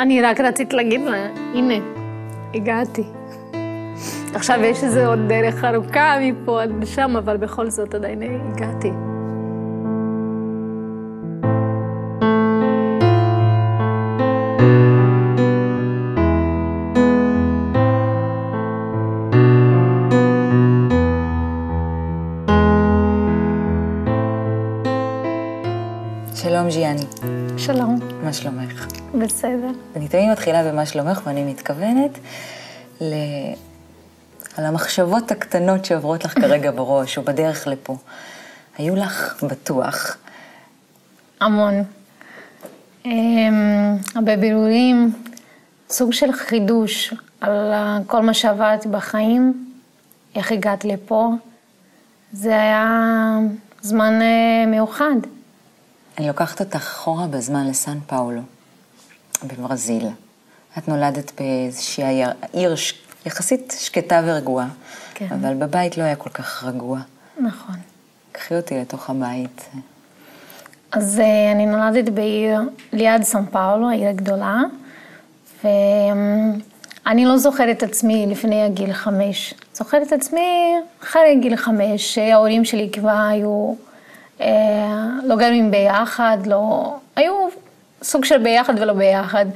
אני 0.00 0.22
רק 0.22 0.40
רציתי 0.40 0.76
להגיד 0.76 1.00
לה, 1.00 1.26
הנה, 1.54 1.74
הגעתי. 2.54 3.02
עכשיו 4.34 4.60
יש 4.60 4.84
איזה 4.84 5.06
עוד 5.06 5.18
דרך 5.28 5.64
ארוכה 5.64 6.16
מפה 6.20 6.62
עד 6.62 6.70
לשם, 6.82 7.16
אבל 7.16 7.36
בכל 7.36 7.70
זאת 7.70 7.94
עדיין 7.94 8.22
הגעתי. 8.22 8.90
שלום 26.34 26.70
ז'יאני, 26.70 27.02
שלום, 27.56 27.97
מה 28.28 28.34
שלומך? 28.34 28.86
בסדר. 29.14 29.70
אני 29.96 30.08
תמיד 30.08 30.30
מתחילה 30.32 30.64
במה 30.72 30.86
שלומך 30.86 31.20
ואני 31.24 31.44
מתכוונת 31.44 32.18
ל... 33.00 33.14
על 34.56 34.64
המחשבות 34.64 35.30
הקטנות 35.30 35.84
שעוברות 35.84 36.24
לך 36.24 36.40
כרגע 36.40 36.70
בראש 36.70 37.18
או 37.18 37.22
בדרך 37.22 37.66
לפה. 37.66 37.96
היו 38.78 38.96
לך 38.96 39.44
בטוח. 39.44 40.16
המון. 41.40 41.74
אמ, 43.04 43.96
הרבה 44.14 44.36
בירורים, 44.36 45.12
סוג 45.90 46.12
של 46.12 46.32
חידוש 46.32 47.14
על 47.40 47.72
כל 48.06 48.22
מה 48.22 48.34
שעברתי 48.34 48.88
בחיים, 48.88 49.70
איך 50.34 50.52
הגעתי 50.52 50.88
לפה. 50.88 51.30
זה 52.32 52.60
היה 52.60 53.38
זמן 53.80 54.22
אה, 54.22 54.66
מיוחד. 54.66 55.16
אני 56.18 56.28
לוקחת 56.28 56.60
אותך 56.60 56.76
אחורה 56.76 57.26
בזמן 57.26 57.66
לסן 57.66 57.98
פאולו, 58.06 58.40
בברזיל. 59.44 60.08
את 60.78 60.88
נולדת 60.88 61.32
באיזושהי 61.40 62.04
עיר, 62.04 62.28
עיר 62.52 62.76
ש... 62.76 62.94
יחסית 63.26 63.74
שקטה 63.78 64.22
ורגועה, 64.24 64.68
כן. 65.14 65.26
אבל 65.30 65.54
בבית 65.54 65.98
לא 65.98 66.02
היה 66.02 66.16
כל 66.16 66.30
כך 66.30 66.64
רגוע. 66.64 66.98
נכון. 67.40 67.74
קחי 68.32 68.56
אותי 68.56 68.80
לתוך 68.80 69.10
הבית. 69.10 69.68
אז 70.92 71.20
אה, 71.20 71.52
אני 71.52 71.66
נולדתי 71.66 72.10
בעיר 72.10 72.60
ליד 72.92 73.22
סן 73.22 73.46
פאולו, 73.46 73.88
עיר 73.88 74.12
גדולה, 74.12 74.62
ואני 75.64 77.24
לא 77.24 77.38
זוכרת 77.38 77.76
את 77.76 77.82
עצמי 77.82 78.26
לפני 78.28 78.64
הגיל 78.64 78.92
חמש. 78.92 79.54
זוכרת 79.74 80.06
את 80.06 80.12
עצמי 80.12 80.74
אחרי 81.02 81.38
גיל 81.40 81.56
חמש, 81.56 82.14
שההורים 82.14 82.64
שלי 82.64 82.90
כבר 82.92 83.26
היו 83.30 83.74
לא 85.24 85.36
גרים 85.36 85.70
ביחד, 85.70 86.38
לא... 86.46 86.94
היו 87.16 87.48
סוג 88.02 88.24
של 88.24 88.38
ביחד 88.38 88.74
ולא 88.80 88.92
ביחד. 88.92 89.46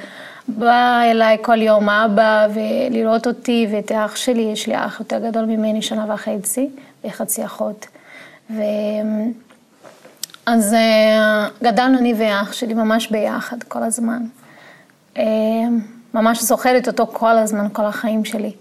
בא 0.48 1.02
אליי 1.05 1.36
כל 1.42 1.62
יום 1.62 1.88
אבא 1.88 2.47
ולראות 2.55 3.27
אותי 3.27 3.66
ואת 3.72 3.91
האח 3.91 4.16
שלי, 4.16 4.42
יש 4.42 4.66
לי 4.66 4.75
אח 4.77 5.00
יותר 5.00 5.19
גדול 5.19 5.44
ממני, 5.44 5.83
שנה 5.83 6.14
וחצי, 6.14 6.69
וחצי 7.05 7.44
אחות. 7.44 7.86
ו... 8.50 8.62
אז 10.47 10.75
אה, 10.75 11.48
גדלנו 11.62 11.98
אני 11.98 12.14
ואח 12.16 12.53
שלי 12.53 12.75
ממש 12.75 13.10
ביחד 13.10 13.62
כל 13.62 13.83
הזמן. 13.83 14.22
אה, 15.19 15.25
ממש 16.14 16.42
זוכרת 16.42 16.88
אותו 16.88 17.06
כל 17.06 17.38
הזמן, 17.38 17.66
כל 17.72 17.84
החיים 17.84 18.25
שלי. 18.25 18.53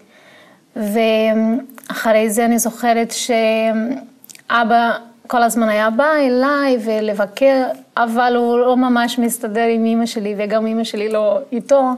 ואחרי 0.75 2.29
זה 2.29 2.45
אני 2.45 2.59
זוכרת 2.59 3.11
שאבא 3.11 4.97
כל 5.31 5.43
הזמן 5.43 5.69
היה 5.69 5.89
בא 5.89 6.13
אליי 6.15 6.77
ולבקר, 6.85 7.65
אבל 7.97 8.33
הוא 8.35 8.59
לא 8.59 8.77
ממש 8.77 9.19
מסתדר 9.19 9.65
עם 9.69 9.85
אימא 9.85 10.05
שלי, 10.05 10.35
וגם 10.37 10.65
אימא 10.65 10.83
שלי 10.83 11.09
לא 11.09 11.39
איתו, 11.51 11.89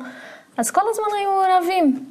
אז 0.58 0.72
כל 0.72 0.82
הזמן 0.92 1.06
היו 1.20 1.58
רבים. 1.58 2.06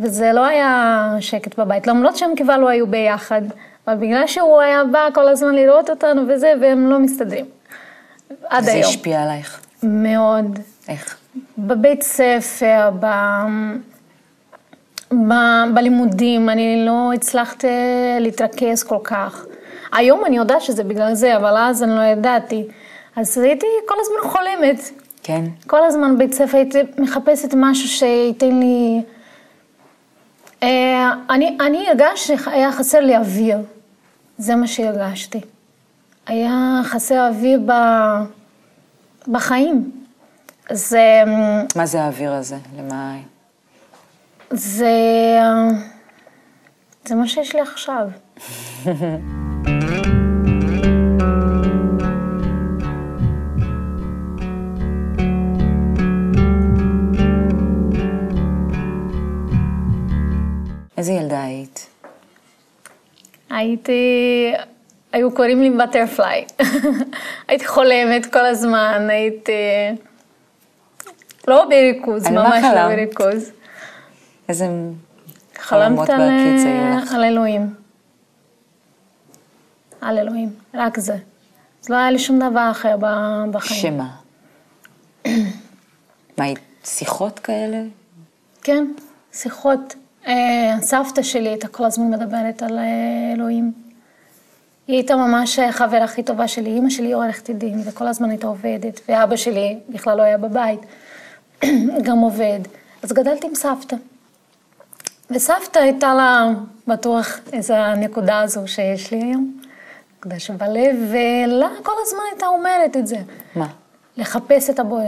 וזה 0.00 0.32
לא 0.32 0.44
היה 0.44 1.10
שקט 1.20 1.58
בבית, 1.58 1.86
למרות 1.86 2.16
שהם 2.16 2.30
כבר 2.36 2.56
לא 2.56 2.68
היו 2.68 2.86
ביחד, 2.86 3.42
אבל 3.86 3.96
בגלל 3.96 4.26
שהוא 4.26 4.60
היה 4.60 4.84
בא 4.84 5.08
כל 5.14 5.28
הזמן 5.28 5.54
לראות 5.54 5.90
אותנו 5.90 6.22
וזה, 6.28 6.52
והם 6.60 6.90
לא 6.90 6.98
מסתדרים. 6.98 7.46
עד 8.48 8.64
זה 8.64 8.72
היום. 8.72 8.84
השפיע 8.84 9.22
עלייך. 9.22 9.60
מאוד. 9.82 10.58
איך? 10.88 11.16
בבית 11.58 12.02
ספר, 12.02 12.90
ב... 13.00 13.06
ב... 15.12 15.32
בלימודים, 15.74 16.48
אני 16.48 16.84
לא 16.86 17.12
הצלחתי 17.14 17.66
להתרכז 18.20 18.82
כל 18.82 18.98
כך. 19.04 19.46
היום 19.94 20.24
אני 20.24 20.36
יודעת 20.36 20.62
שזה 20.62 20.84
בגלל 20.84 21.14
זה, 21.14 21.36
אבל 21.36 21.56
אז 21.56 21.82
אני 21.82 21.96
לא 21.96 22.02
ידעתי. 22.02 22.64
אז 23.16 23.38
הייתי 23.38 23.66
כל 23.88 23.94
הזמן 24.00 24.30
חולמת. 24.30 24.90
כן? 25.22 25.44
כל 25.66 25.84
הזמן 25.84 26.14
בבית 26.14 26.34
ספר 26.34 26.56
הייתי 26.56 26.78
מחפשת 26.98 27.54
משהו 27.56 27.88
שייתן 27.88 28.60
לי... 28.60 29.02
אה, 30.62 31.12
אני, 31.30 31.56
אני 31.60 31.88
הרגשתי 31.88 32.38
שהיה 32.38 32.72
חסר 32.72 33.00
לי 33.00 33.16
אוויר. 33.16 33.58
זה 34.38 34.56
מה 34.56 34.66
שהרגשתי. 34.66 35.40
היה 36.26 36.80
חסר 36.84 37.28
אוויר 37.28 37.60
ב... 37.66 37.72
בחיים. 39.28 39.90
זה, 40.70 41.22
מה 41.76 41.86
זה 41.86 42.02
האוויר 42.02 42.32
הזה? 42.32 42.56
למה... 42.78 43.16
זה, 44.50 44.90
זה 47.04 47.14
מה 47.14 47.28
שיש 47.28 47.54
לי 47.54 47.60
עכשיו. 47.60 48.08
איזה 61.04 61.12
ילדה 61.12 61.42
היית? 61.42 61.86
הייתי, 63.50 64.52
היו 65.12 65.34
קוראים 65.34 65.62
לי 65.62 65.70
בטרפליי. 65.70 66.44
הייתי 67.48 67.66
חולמת 67.66 68.26
כל 68.32 68.46
הזמן, 68.46 69.06
הייתי 69.10 69.52
לא 71.48 71.64
בריכוז, 71.64 72.28
ממש 72.28 72.64
לא? 72.74 72.88
בריכוז. 72.88 73.50
איזה 74.48 74.66
חלמת 75.58 76.10
על, 76.10 76.18
בהקיץ 76.18 76.64
היו 76.64 76.98
לך? 76.98 77.12
על 77.14 77.24
אלוהים. 77.24 77.74
על 80.00 80.18
אלוהים, 80.18 80.54
רק 80.74 80.98
זה. 80.98 81.16
אז 81.82 81.88
לא 81.88 81.96
היה 81.96 82.10
לי 82.10 82.18
שום 82.18 82.38
דבר 82.38 82.68
אחר 82.70 82.96
בחיים. 83.50 83.80
שמה? 83.80 84.08
מה, 86.38 86.44
שיחות 86.84 87.38
כאלה? 87.38 87.82
כן, 88.62 88.86
שיחות. 89.32 89.94
אה, 90.26 90.76
סבתא 90.80 91.22
שלי 91.22 91.48
הייתה 91.48 91.68
כל 91.68 91.84
הזמן 91.84 92.10
מדברת 92.10 92.62
על 92.62 92.78
אה, 92.78 93.32
אלוהים. 93.34 93.72
היא 94.86 94.96
הייתה 94.96 95.16
ממש 95.16 95.58
החברה 95.58 96.04
הכי 96.04 96.22
טובה 96.22 96.48
שלי. 96.48 96.70
אימא 96.70 96.90
שלי 96.90 97.12
עורכת 97.12 97.50
דין, 97.50 97.82
וכל 97.84 98.06
הזמן 98.06 98.30
הייתה 98.30 98.46
עובדת, 98.46 99.00
ואבא 99.08 99.36
שלי 99.36 99.78
בכלל 99.88 100.16
לא 100.16 100.22
היה 100.22 100.38
בבית, 100.38 100.80
גם 102.06 102.18
עובד. 102.18 102.60
אז 103.02 103.12
גדלתי 103.12 103.46
עם 103.46 103.54
סבתא. 103.54 103.96
וסבתא 105.30 105.78
הייתה 105.78 106.14
לה 106.14 106.48
בטוח 106.86 107.38
איזו 107.52 107.74
הנקודה 107.74 108.40
הזו 108.40 108.60
שיש 108.66 109.10
לי 109.10 109.22
היום, 109.22 109.60
נקודה 110.18 110.38
שבלב, 110.38 110.96
ולה 111.10 111.68
כל 111.82 111.92
הזמן 112.06 112.20
הייתה 112.32 112.46
אומרת 112.46 112.96
את 112.96 113.06
זה, 113.06 113.16
מה? 113.56 113.66
לחפש 114.16 114.70
את 114.70 114.78
הבורא. 114.78 115.04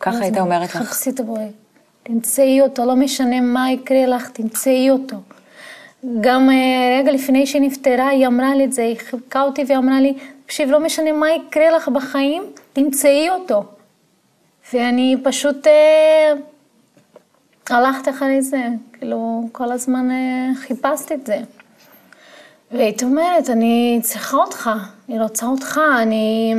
ככה 0.00 0.18
הייתה 0.18 0.40
אומרת 0.40 0.74
לך? 0.74 0.76
חפשי 0.76 1.10
את 1.10 1.20
הבורא. 1.20 1.42
תמצאי 2.06 2.60
אותו, 2.60 2.84
לא 2.84 2.96
משנה 2.96 3.40
מה 3.40 3.70
יקרה 3.70 4.06
לך, 4.06 4.30
תמצאי 4.30 4.90
אותו. 4.90 5.16
גם 6.20 6.50
אה, 6.50 6.98
רגע 6.98 7.12
לפני 7.12 7.46
שהיא 7.46 7.62
נפטרה, 7.62 8.08
היא 8.08 8.26
אמרה 8.26 8.54
לי 8.54 8.64
את 8.64 8.72
זה, 8.72 8.82
היא 8.82 8.98
חיבקה 8.98 9.42
אותי 9.42 9.64
ואמרה 9.68 10.00
לי, 10.00 10.14
תקשיב, 10.44 10.70
לא 10.70 10.80
משנה 10.80 11.12
מה 11.12 11.26
יקרה 11.30 11.70
לך 11.70 11.88
בחיים, 11.88 12.42
תמצאי 12.72 13.30
אותו. 13.30 13.64
ואני 14.72 15.16
פשוט 15.24 15.66
אה, 15.66 16.32
הלכתי 17.70 18.10
אחרי 18.10 18.42
זה, 18.42 18.62
כאילו, 18.92 19.48
כל 19.52 19.72
הזמן 19.72 20.10
אה, 20.10 20.50
חיפשתי 20.56 21.14
את 21.14 21.26
זה. 21.26 21.38
והייתי 22.72 23.04
אומרת, 23.04 23.50
אני 23.50 24.00
צריכה 24.02 24.36
אותך, 24.36 24.70
אני 25.08 25.20
רוצה 25.20 25.46
אותך, 25.46 25.80
אני... 26.02 26.54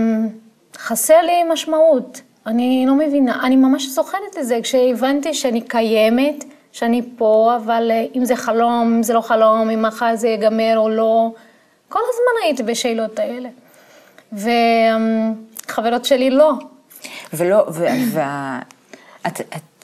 חסר 0.77 1.21
לי 1.21 1.43
משמעות. 1.53 2.21
אני 2.47 2.85
לא 2.87 2.95
מבינה, 2.95 3.43
אני 3.43 3.55
ממש 3.55 3.87
זוכרת 3.87 4.37
את 4.39 4.47
זה 4.47 4.59
כשהבנתי 4.63 5.33
שאני 5.33 5.61
קיימת, 5.61 6.43
שאני 6.71 7.01
פה, 7.17 7.53
אבל 7.55 7.91
אה, 7.91 8.05
אם 8.15 8.25
זה 8.25 8.35
חלום, 8.35 8.93
אם 8.95 9.03
זה 9.03 9.13
לא 9.13 9.21
חלום, 9.21 9.69
אם 9.69 9.81
מחר 9.81 10.15
זה 10.15 10.27
ייגמר 10.27 10.73
או 10.77 10.89
לא. 10.89 11.31
כל 11.89 11.99
הזמן 12.09 12.43
הייתי 12.43 12.63
בשאלות 12.63 13.19
האלה. 13.19 13.49
וחברות 14.33 16.05
שלי 16.05 16.29
לא. 16.29 16.51
ולא, 17.33 17.65
ו- 17.73 17.87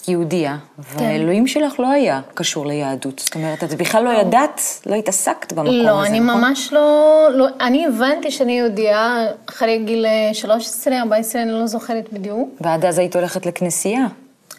יהודייה, 0.08 0.58
והאלוהים 0.78 1.48
שלך 1.48 1.80
לא 1.80 1.88
היה 1.88 2.22
קשור 2.34 2.66
ליהדות. 2.66 3.20
זאת 3.20 3.36
אומרת, 3.36 3.64
את 3.64 3.74
בכלל 3.74 4.04
לא 4.04 4.10
ידעת, 4.10 4.62
לא 4.86 4.96
התעסקת 4.96 5.54
במקום 5.54 5.68
הזה, 5.68 5.84
לא, 5.84 5.92
נכון? 5.92 6.06
אני 6.06 6.20
ממש 6.20 6.74
לא, 6.74 7.28
לא, 7.34 7.48
אני 7.62 7.88
הבנתי 7.88 8.32
שאני 8.32 8.60
יהודייה 8.60 9.28
אחרי 9.50 9.78
גיל 9.78 10.06
13, 10.34 11.00
14, 11.00 11.42
אני 11.42 11.52
לא 11.52 11.68
זוכרת 11.68 12.14
בדיוק. 12.14 12.50
ועד 12.62 12.86
אז 12.86 13.00
היית 13.00 13.16
הולכת 13.16 13.46
לכנסייה. 13.46 14.06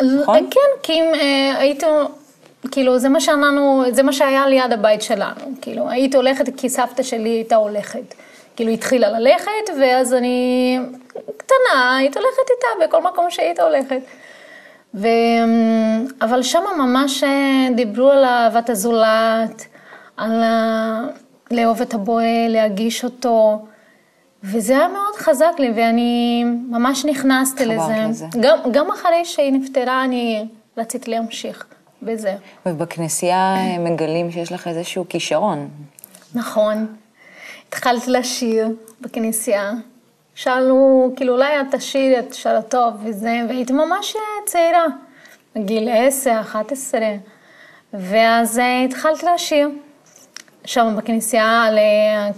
נכון? 0.03 0.47
כן, 0.51 0.61
כי 0.83 0.93
אם 0.93 1.15
אה, 1.15 1.59
הייתי, 1.59 1.87
כאילו, 2.71 2.99
זה 2.99 3.09
מה 3.09 3.21
שאמרנו, 3.21 3.85
זה 3.93 4.03
מה 4.03 4.13
שהיה 4.13 4.47
ליד 4.47 4.73
הבית 4.73 5.03
שלנו. 5.03 5.41
כאילו, 5.61 5.91
הייתי 5.91 6.17
הולכת 6.17 6.45
כי 6.57 6.69
סבתא 6.69 7.03
שלי 7.03 7.29
הייתה 7.29 7.57
הולכת. 7.57 8.15
כאילו, 8.57 8.71
התחילה 8.71 9.19
ללכת, 9.19 9.71
ואז 9.81 10.15
אני 10.15 10.79
קטנה, 11.37 11.97
הייתי 11.97 12.19
הולכת 12.19 12.51
איתה 12.51 12.87
בכל 12.87 13.03
מקום 13.03 13.31
שהיית 13.31 13.61
הולכת. 13.61 14.01
ו... 14.95 15.09
אבל 16.21 16.43
שם 16.43 16.63
ממש 16.79 17.25
אה, 17.25 17.69
דיברו 17.77 18.11
על 18.11 18.25
אהבת 18.25 18.71
הזולת, 18.71 19.67
על 20.17 20.43
ה... 20.43 21.03
לאהוב 21.51 21.81
את 21.81 21.95
הבועל, 21.95 22.49
להגיש 22.49 23.05
אותו, 23.05 23.65
וזה 24.45 24.73
היה 24.79 24.89
מאוד 24.89 25.15
חזק 25.17 25.53
לי, 25.59 25.73
ואני 25.77 26.45
ממש 26.45 27.05
נכנסתי 27.05 27.67
לזה. 27.67 27.93
לזה. 28.09 28.27
גם, 28.41 28.59
גם 28.73 28.91
אחרי 28.91 29.25
שהיא 29.25 29.53
נפטרה, 29.53 30.05
אני 30.05 30.45
רציתי 30.77 31.11
להמשיך 31.11 31.67
בזה. 32.03 32.35
ובכנסייה 32.67 33.57
אה, 33.57 33.79
מגלים 33.79 34.31
שיש 34.31 34.53
לך 34.53 34.69
איזשהו 34.69 35.05
כישרון. 35.09 35.69
נכון. 36.35 36.87
התחלתי 37.69 38.11
לשיר 38.11 38.69
בכנסייה. 39.01 39.73
שאלו, 40.35 41.13
כאילו, 41.17 41.33
אולי 41.33 41.61
את 41.61 41.75
תשאירי, 41.75 42.19
את 42.19 42.35
שרה 42.35 42.63
טוב 42.63 42.95
וזה, 43.05 43.41
והייתי 43.49 43.73
ממש 43.73 44.17
צעירה, 44.47 44.87
בגיל 45.57 45.89
10, 45.89 46.41
11. 46.41 47.01
ואז 47.93 48.59
אה, 48.59 48.85
התחלתי 48.85 49.27
לשיר. 49.35 49.69
שם 50.65 50.95
בכנסייה 50.97 51.63
על 51.63 51.79
אה, 51.79 52.29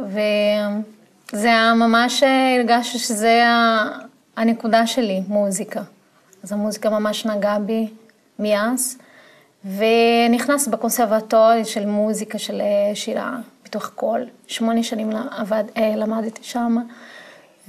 וזה 0.00 1.48
היה 1.48 1.74
ממש, 1.74 2.22
אה, 2.22 2.56
הרגשתי 2.56 2.98
שזה 2.98 3.42
הנקודה 4.36 4.86
שלי, 4.86 5.20
מוזיקה. 5.28 5.82
אז 6.42 6.52
המוזיקה 6.52 6.90
ממש 6.90 7.26
נגעה 7.26 7.58
בי 7.58 7.88
מאז, 8.38 8.98
ונכנסתי 9.64 10.70
בקונסרבטורי 10.70 11.64
של 11.64 11.86
מוזיקה 11.86 12.38
של 12.38 12.60
אה, 12.60 12.94
שירה, 12.94 13.36
פיתוח 13.72 13.88
קול. 13.94 14.26
שמונה 14.46 14.82
שנים 14.82 15.10
עבד, 15.30 15.64
אה, 15.76 15.92
למדתי 15.96 16.40
שם, 16.42 16.76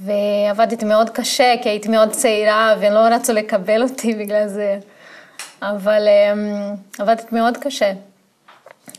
ועבדתי 0.00 0.84
מאוד 0.84 1.10
קשה, 1.10 1.54
כי 1.62 1.68
הייתי 1.68 1.88
מאוד 1.88 2.10
צעירה, 2.10 2.74
ולא 2.80 2.98
רצו 2.98 3.32
לקבל 3.32 3.82
אותי 3.82 4.14
בגלל 4.20 4.48
זה. 4.48 4.78
אבל 5.62 6.08
אה, 6.08 6.32
עבדתי 6.98 7.26
מאוד 7.32 7.56
קשה 7.56 7.92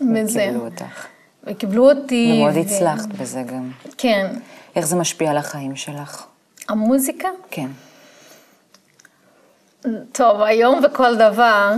בזה. 0.01 0.45
קיבלו 0.47 0.65
אותך. 0.65 1.05
וקיבלו 1.43 1.89
אותי. 1.91 2.31
ומאוד 2.33 2.55
ו- 2.55 2.59
הצלחת 2.59 3.07
בזה 3.07 3.43
גם. 3.43 3.71
כן. 3.97 4.27
איך 4.75 4.85
זה 4.85 4.95
משפיע 4.95 5.29
על 5.31 5.37
החיים 5.37 5.75
שלך? 5.75 6.25
המוזיקה? 6.69 7.29
כן. 7.51 7.67
טוב, 10.11 10.41
היום 10.41 10.81
בכל 10.81 11.15
דבר. 11.15 11.73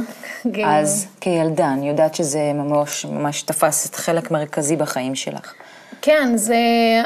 כאילו, 0.54 0.70
אז 0.70 1.08
כילדה, 1.22 1.68
אני 1.68 1.90
יודעת 1.90 2.16
שזה 2.16 2.52
ממש, 2.54 3.06
ממש 3.06 3.42
תפס 3.42 3.90
את 3.90 3.96
חלק 3.96 4.32
מרכזי 4.32 4.76
בחיים 4.76 5.16
שלך. 5.16 5.54
כן, 6.02 6.32
זה, 6.36 6.56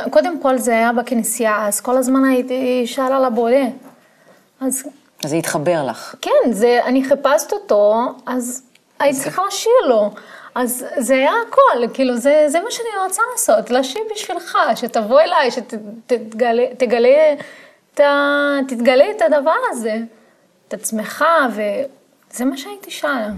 קודם 0.09 0.41
כל 0.41 0.57
זה 0.57 0.71
היה 0.71 0.93
בכנסייה, 0.93 1.67
אז 1.67 1.81
כל 1.81 1.97
הזמן 1.97 2.25
הייתי 2.25 2.83
שרה 2.85 3.19
לבורא. 3.19 3.51
אז 4.61 4.83
אז 5.23 5.29
זה 5.29 5.35
התחבר 5.35 5.83
לך. 5.83 6.15
כן, 6.21 6.51
זה, 6.51 6.79
אני 6.85 7.03
חיפשת 7.03 7.53
אותו, 7.53 8.05
אז 8.25 8.63
הייתי 8.99 9.19
צריכה 9.19 9.41
לשיר 9.47 9.71
לו. 9.89 10.11
אז 10.55 10.85
זה 10.97 11.13
היה 11.13 11.31
הכל, 11.47 11.87
כאילו, 11.93 12.17
זה, 12.17 12.45
זה 12.47 12.59
מה 12.59 12.71
שאני 12.71 13.03
רוצה 13.03 13.21
לעשות, 13.31 13.69
לשיר 13.69 14.01
בשבילך, 14.13 14.57
שתבוא 14.75 15.21
אליי, 15.21 15.51
שתגלה, 15.51 16.63
תגלה, 16.77 17.35
ת, 17.95 18.01
תתגלה 18.67 19.11
את 19.11 19.21
הדבר 19.21 19.55
הזה, 19.69 19.97
את 20.71 20.79
עצמך, 20.79 21.25
וזה 21.49 22.45
מה 22.45 22.57
שהייתי 22.57 22.91
שרה. 22.91 23.29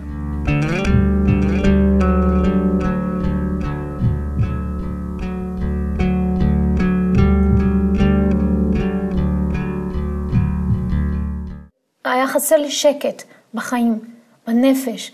היה 12.06 12.28
חסר 12.28 12.58
לי 12.58 12.72
שקט 12.72 13.24
בחיים, 13.54 14.00
בנפש. 14.48 15.12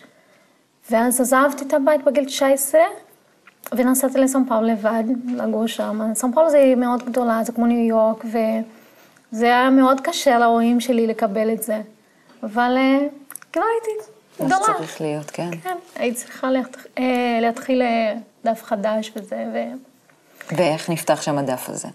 ואז 0.91 1.21
עזבתי 1.21 1.63
את 1.67 1.73
הבית 1.73 2.03
בגיל 2.03 2.25
19, 2.25 2.81
ונסעתי 3.71 4.19
לסן 4.19 4.45
פאולו 4.45 4.67
לבד, 4.67 5.03
לגור 5.35 5.67
שם. 5.67 6.01
סן 6.13 6.31
פאולו 6.31 6.49
זה 6.49 6.73
מאוד 6.77 7.03
גדולה, 7.05 7.43
זה 7.43 7.51
כמו 7.51 7.65
ניו 7.65 7.87
יורק, 7.87 8.25
וזה 8.25 9.45
היה 9.45 9.69
מאוד 9.69 10.01
קשה 10.01 10.39
להורים 10.39 10.79
שלי 10.79 11.07
לקבל 11.07 11.53
את 11.53 11.63
זה. 11.63 11.81
אבל 12.43 12.75
אה, 12.77 12.97
כאילו 13.51 13.65
הייתי 13.73 14.09
מה 14.39 14.45
גדולה. 14.45 14.73
שצריך 14.73 15.01
להיות, 15.01 15.31
כן. 15.31 15.49
כן, 15.63 15.77
הייתי 15.95 16.17
צריכה 16.17 16.49
אה, 16.97 17.39
להתחיל 17.41 17.81
אה, 17.81 18.13
דף 18.45 18.63
חדש 18.63 19.11
וזה, 19.15 19.45
ו... 19.53 19.57
ואיך 20.55 20.89
נפתח 20.89 21.21
שם 21.21 21.37
הדף 21.37 21.69
הזה? 21.69 21.87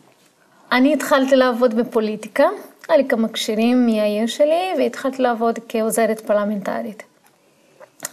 אני 0.73 0.95
התחלתי 0.95 1.37
לעבוד 1.37 1.75
בפוליטיקה, 1.75 2.45
היה 2.89 2.99
לי 2.99 3.09
כמה 3.09 3.29
קשרים 3.29 3.87
מהעיר 3.87 4.27
שלי, 4.27 4.73
והתחלתי 4.79 5.23
לעבוד 5.23 5.59
כעוזרת 5.69 6.21
פרלמנטרית. 6.21 7.03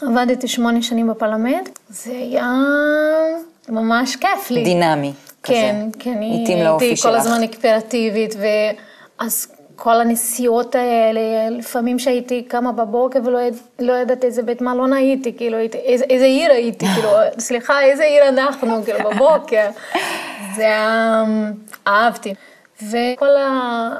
עבדתי 0.01 0.47
שמונה 0.47 0.81
שנים 0.81 1.07
בפרלמנט, 1.07 1.79
זה 1.89 2.11
היה 2.11 2.53
ממש 3.69 4.15
כיף 4.15 4.51
לי. 4.51 4.63
דינמי. 4.63 5.13
כן, 5.43 5.89
כזה. 5.93 6.03
כן, 6.03 6.63
לאופי 6.63 6.85
הייתי 6.85 7.01
כל 7.01 7.09
שלך. 7.09 7.19
הזמן 7.19 7.43
אקספרטיבית, 7.43 8.35
ואז 8.39 9.47
כל 9.83 10.01
הנסיעות 10.01 10.75
האלה, 10.75 11.49
לפעמים 11.49 11.99
שהייתי 11.99 12.43
קמה 12.43 12.71
בבוקר 12.71 13.19
ולא 13.23 13.39
לא 13.79 13.93
ידעתי 13.93 14.27
איזה 14.27 14.43
בית 14.43 14.61
מלון 14.61 14.93
הייתי, 14.93 15.37
כאילו, 15.37 15.57
איזה, 15.57 16.05
איזה 16.09 16.25
עיר 16.25 16.51
הייתי, 16.51 16.85
כאילו, 16.95 17.09
סליחה, 17.47 17.81
איזה 17.81 18.03
עיר 18.03 18.29
אנחנו, 18.29 18.83
כאילו, 18.83 18.99
בבוקר. 19.11 19.69
זה 20.55 20.61
היה, 20.61 21.23
אהבתי. 21.87 22.33
וכל 22.81 23.29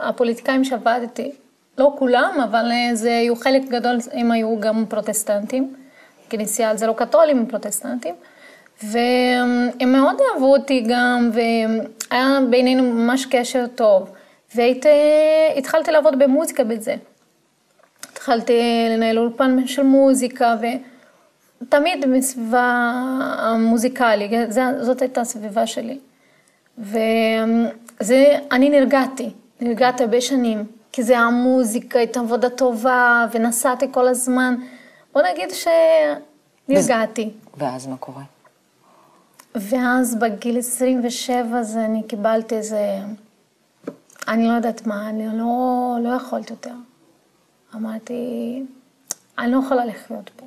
הפוליטיקאים 0.02 0.64
שעבדתי, 0.64 1.32
לא 1.78 1.94
כולם, 2.00 2.38
אבל 2.44 2.72
אה, 2.72 2.96
זה 2.96 3.18
היו 3.18 3.36
חלק 3.36 3.62
גדול, 3.70 3.98
הם 4.14 4.32
היו 4.32 4.60
גם 4.60 4.86
פרוטסטנטים. 4.90 5.74
כנסייה, 6.30 6.76
זה 6.76 6.88
לא 6.88 6.94
קתולים, 6.94 7.38
הם 7.38 7.46
פרוטסטנטים. 7.46 8.16
והם 8.84 9.92
מאוד 9.92 10.16
אהבו 10.34 10.54
אותי 10.54 10.84
גם, 10.88 11.30
והיה 11.34 12.40
בינינו 12.50 12.84
ממש 12.84 13.26
קשר 13.26 13.66
טוב. 13.76 14.10
והתחלתי 14.56 15.92
לעבוד 15.92 16.20
במוזיקה 16.20 16.64
בזה. 16.64 16.96
התחלתי 18.12 18.54
לנהל 18.90 19.20
אולפן 19.20 19.68
של 19.68 19.84
מוזיקה, 19.84 20.56
ותמיד 21.62 22.06
בסביבה 22.18 22.92
המוזיקלית, 23.38 24.32
זה- 24.50 24.84
זאת 24.84 25.02
הייתה 25.02 25.22
הסביבה 25.22 25.68
שלי. 25.68 26.00
וזה, 26.78 28.26
אני 28.52 28.70
נרגעתי, 28.70 29.30
נרגעתי 29.62 30.04
הרבה 30.04 30.22
שנים, 30.22 30.64
כי 30.92 31.04
זה 31.04 31.18
המוזיקה, 31.18 32.00
הייתה 32.00 32.20
עבודה 32.20 32.50
טובה, 32.50 33.28
ונסעתי 33.32 33.86
כל 33.92 34.08
הזמן. 34.08 34.56
בוא 35.14 35.22
נגיד 35.22 35.50
שנרגעתי. 36.68 37.30
ואז 37.58 37.88
מה 37.88 37.98
קורה? 37.98 38.22
ואז 39.56 40.16
בגיל 40.16 40.58
27 40.58 41.60
אז 41.60 41.78
אני 41.78 42.04
קיבלתי 42.08 42.56
איזה, 42.56 42.80
אני 44.28 44.48
לא 44.48 44.54
יודעת 44.54 44.88
מה, 44.88 45.10
אני 45.10 45.38
לא, 45.38 45.98
לא 46.04 46.10
יכולת 46.10 46.50
יותר. 46.50 46.74
אמרתי, 47.76 48.14
אני 49.38 49.52
לא 49.52 49.60
יכולה 49.66 49.86
לחיות 49.86 50.30
פה. 50.36 50.46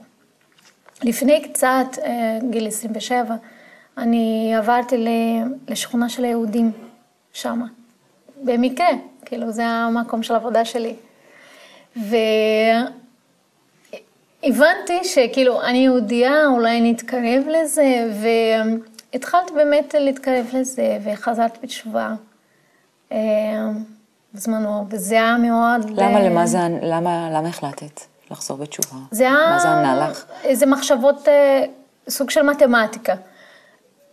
לפני 1.02 1.42
קצת, 1.42 1.86
אה, 2.04 2.38
גיל 2.50 2.66
27, 2.66 3.36
אני 3.98 4.54
עברתי 4.56 5.06
לשכונה 5.68 6.08
של 6.08 6.24
היהודים 6.24 6.72
שמה. 7.32 7.66
במקרה, 8.42 8.86
כאילו 9.24 9.50
זה 9.52 9.66
המקום 9.66 10.22
של 10.22 10.34
העבודה 10.34 10.64
שלי. 10.64 10.94
והבנתי 14.42 15.04
שככאילו 15.04 15.62
אני 15.62 15.78
יהודייה, 15.78 16.46
אולי 16.46 16.92
נתקרב 16.92 17.44
לזה, 17.48 18.10
והתחלתי 19.12 19.52
באמת 19.52 19.94
להתקרב 19.98 20.46
לזה, 20.52 20.98
וחזרתי 21.04 21.58
בתשובה 21.62 22.14
בזמנו, 24.34 24.86
וזה 24.90 25.14
היה 25.14 25.36
מאוד... 25.36 25.90
למה, 25.90 26.20
אה, 26.20 26.28
למה 26.28 26.46
זה, 26.46 26.58
למה, 26.82 27.28
למה 27.32 27.48
החלטת 27.48 28.00
לחזור 28.30 28.56
בתשובה? 28.56 28.96
זה 29.10 29.24
היה... 29.24 29.46
מה 29.50 29.58
זה 29.58 29.68
ענה 29.68 30.08
לך? 30.08 30.24
איזה 30.44 30.66
מחשבות, 30.66 31.28
אה, 31.28 31.64
סוג 32.08 32.30
של 32.30 32.42
מתמטיקה. 32.42 33.14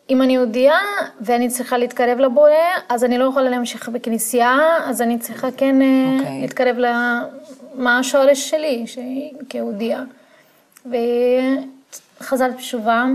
אם 0.10 0.22
אני 0.22 0.34
יהודייה 0.34 0.78
ואני 1.22 1.50
צריכה 1.50 1.78
להתקרב 1.78 2.20
לבורא, 2.20 2.52
אז 2.90 3.04
אני 3.04 3.18
לא 3.18 3.26
יכולה 3.26 3.50
להמשיך 3.50 3.90
בכנסייה, 3.90 4.58
אז 4.86 5.02
אני 5.02 5.20
צריכה 5.20 5.48
כן 5.58 5.82
אה, 5.82 6.18
אוקיי. 6.20 6.42
להתקרב 6.42 6.76
למה 6.78 8.00
השורש 8.00 8.50
שלי, 8.50 8.88
שהיא 8.88 9.34
כיהודייה. 9.50 10.04
וחזרתי 10.86 12.54
בתשובה, 12.56 13.06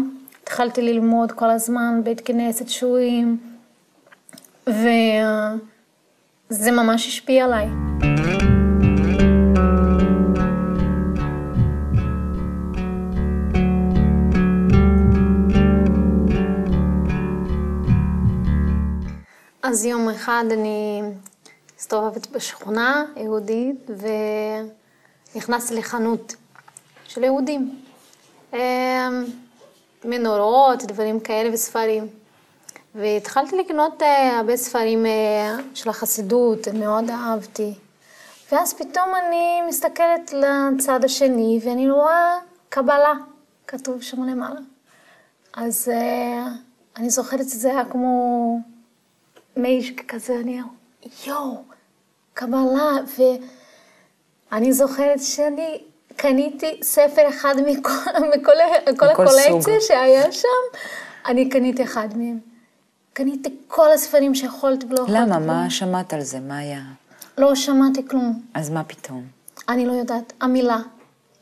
התחלתי 0.42 0.83
ללמוד 0.83 1.33
כל 1.33 1.50
הזמן 1.50 2.00
בית 2.04 2.21
כנסת 2.21 2.68
שיעורים, 2.68 3.38
וזה 4.69 6.71
ממש 6.73 7.07
השפיע 7.07 7.45
עליי. 7.45 7.67
אז 19.63 19.85
יום 19.85 20.09
אחד 20.09 20.45
אני 20.51 21.03
הסתובבת 21.79 22.27
בשכונה 22.27 23.05
יהודית 23.17 23.91
ונכנסתי 25.35 25.75
לחנות 25.75 26.35
של 27.05 27.25
יהודים. 27.25 27.83
אה, 28.55 29.09
מנורות, 30.05 30.83
דברים 30.83 31.21
כאלה 31.21 31.55
וספרים. 31.55 32.25
והתחלתי 32.97 33.57
לקנות 33.57 34.03
אה, 34.03 34.37
הרבה 34.38 34.57
ספרים 34.57 35.07
אה, 35.07 35.57
של 35.75 35.91
החסידות, 35.91 36.69
מאוד 36.69 37.11
אהבתי. 37.11 37.75
ואז 38.53 38.75
פתאום 38.75 39.09
אני 39.26 39.62
מסתכלת 39.69 40.33
לצד 40.33 41.05
השני 41.05 41.61
ואני 41.65 41.91
רואה 41.91 42.38
קבלה, 42.69 43.12
כתוב 43.67 44.03
שם 44.03 44.25
למעלה. 44.25 44.61
אז 45.55 45.93
uh, 45.93 46.49
אני 46.97 47.11
זוכרת 47.11 47.49
שזה 47.49 47.71
היה 47.71 47.85
כמו 47.85 48.59
מייש 49.57 49.93
כזה, 50.09 50.35
אני 50.41 50.61
יואו, 51.26 51.62
קבלה, 52.35 52.93
ואני 54.53 54.73
זוכרת 54.73 55.23
שאני 55.23 55.83
קניתי 56.17 56.81
ספר 56.83 57.29
אחד 57.29 57.55
מכל, 57.67 57.91
מכל, 58.37 58.53
מכל 58.93 59.07
הקולקציה 59.07 59.81
שהיה 59.81 60.33
שם, 60.33 60.49
אני 61.26 61.49
קניתי 61.49 61.83
אחד 61.83 62.09
מהם. 62.17 62.56
קניתי 63.17 63.57
כל 63.69 63.93
הספרים 63.93 64.35
שיכולתי 64.35 64.87
ולא 64.87 64.95
יכולתי. 64.95 65.13
למה? 65.13 65.39
מה 65.39 65.71
שמעת 65.71 66.13
על 66.13 66.21
זה? 66.21 66.41
מה 66.41 66.59
היה? 66.59 66.83
לא 67.39 67.55
שמעתי 67.55 68.09
כלום. 68.09 68.43
אז 68.55 68.71
מה 68.71 68.85
פתאום? 68.85 69.27
אני 69.69 69.87
לא 69.87 69.93
יודעת. 69.93 70.33
המילה, 70.41 70.79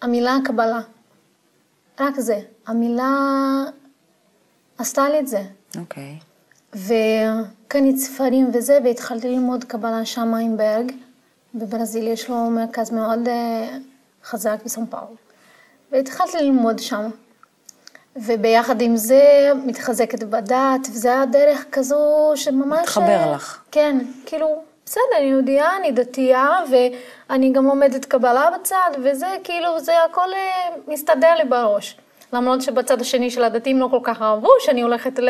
המילה 0.03 0.37
קבלה. 0.45 0.81
רק 2.01 2.21
זה. 2.21 2.41
המילה 2.67 3.13
עשתה 4.79 5.09
לי 5.09 5.19
את 5.19 5.29
זה. 5.29 5.43
אוקיי. 5.79 6.19
וקניתי 6.73 7.99
ספרים 7.99 8.51
וזה, 8.53 8.79
והתחלתי 8.85 9.29
ללמוד 9.29 9.65
קבלה 9.65 10.05
שם 10.05 10.35
עם 10.35 10.57
ברג. 10.57 10.93
בברזיל 11.55 12.07
יש 12.07 12.31
לו 12.31 12.51
מרכז 12.51 12.91
מאוד 12.91 13.29
אה, 13.29 13.79
חזק 14.25 14.59
בסן 14.65 14.87
פאול. 14.87 15.17
והתחלתי 15.93 16.37
ללמוד 16.37 16.79
שם. 16.79 17.11
וביחד 18.17 18.81
עם 18.81 18.97
זה 18.97 19.53
מתחזקת 19.67 20.23
בדת, 20.23 20.89
וזה 20.89 21.09
היה 21.09 21.27
דרך 21.27 21.65
כזו 21.73 22.33
שממש... 22.35 22.79
מתחבר 22.81 23.33
לך. 23.35 23.63
כן, 23.71 23.99
כאילו, 24.27 24.63
בסדר, 24.87 25.03
אני 25.19 25.27
יהודייה, 25.27 25.77
אני 25.77 25.93
דתייה, 25.93 26.49
ואני 26.71 27.53
גם 27.53 27.65
לומדת 27.65 28.05
קבלה 28.05 28.51
בצד, 28.55 28.91
וזה 29.03 29.27
כאילו, 29.45 29.81
זה 29.81 29.93
הכל 30.05 30.33
אה, 30.33 30.77
מסתדר 30.89 31.35
לי 31.39 31.45
בראש. 31.45 31.97
למרות 32.33 32.63
שבצד 32.63 33.01
השני 33.01 33.31
של 33.31 33.45
הדתיים 33.45 33.79
לא 33.79 33.89
כל 33.91 34.01
כך 34.03 34.23
אהבו 34.23 34.51
שאני 34.61 34.83
הולכת 34.83 35.19
ל... 35.19 35.29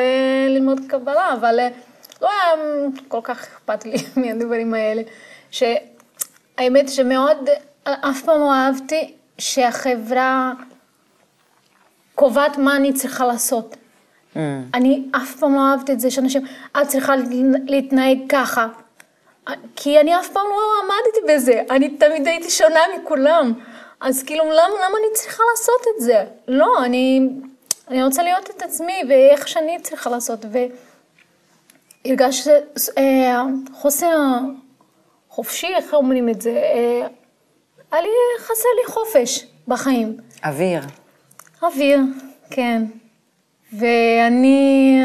ללמוד 0.49 0.81
קבלה, 0.89 1.33
אבל 1.33 1.61
אה, 1.61 1.69
לא 2.23 2.29
היה 2.29 2.65
כל 3.09 3.21
כך 3.23 3.43
אכפת 3.43 3.85
לי 3.85 3.97
מהדברים 4.23 4.75
האלה. 4.75 5.03
שהאמת 5.51 6.89
שמאוד, 6.89 7.49
אף 7.85 8.23
פעם 8.23 8.41
לא 8.41 8.53
אהבתי 8.53 9.15
שהחברה 9.39 10.53
קובעת 12.15 12.59
מה 12.59 12.77
אני 12.77 12.93
צריכה 12.93 13.27
לעשות. 13.27 13.77
Mm. 14.35 14.39
אני 14.75 15.09
אף 15.17 15.37
פעם 15.37 15.55
לא 15.55 15.61
אהבתי 15.61 15.93
את 15.93 16.01
זה 16.01 16.11
שאנשים, 16.11 16.43
את 16.83 16.89
צריכה 16.89 17.15
להתנהג 17.67 18.19
ככה. 18.29 18.67
כי 19.77 20.01
אני 20.01 20.21
אף 20.21 20.29
פעם 20.29 20.47
לא 20.49 20.83
עמדתי 20.83 21.35
בזה, 21.35 21.63
אני 21.71 21.89
תמיד 21.89 22.27
הייתי 22.27 22.51
שונה 22.51 22.81
מכולם. 22.97 23.53
אז 24.01 24.23
כאילו, 24.23 24.45
למה, 24.45 24.75
למה 24.75 24.99
אני 24.99 25.15
צריכה 25.15 25.43
לעשות 25.51 25.87
את 25.97 26.03
זה? 26.03 26.25
לא, 26.49 26.85
אני, 26.85 27.29
אני 27.89 28.05
רוצה 28.05 28.23
להיות 28.23 28.51
את 28.51 28.63
עצמי 28.63 29.03
ואיך 29.09 29.49
שאני 29.49 29.79
צריכה 29.83 30.11
לעשות. 30.11 30.45
והרגשתי 32.05 32.51
אה, 32.99 33.43
חוסר 33.73 34.19
חופשי, 35.29 35.75
איך 35.77 35.95
אומרים 35.95 36.29
את 36.29 36.43
זה? 36.43 36.51
אה, 36.51 37.07
היה 37.93 38.03
לי, 38.03 38.09
חסר 38.39 38.69
לי 38.83 38.93
חופש 38.93 39.47
בחיים. 39.69 40.17
אוויר. 40.45 40.81
אוויר, 41.65 42.01
כן. 42.51 42.83
ואני 43.73 45.01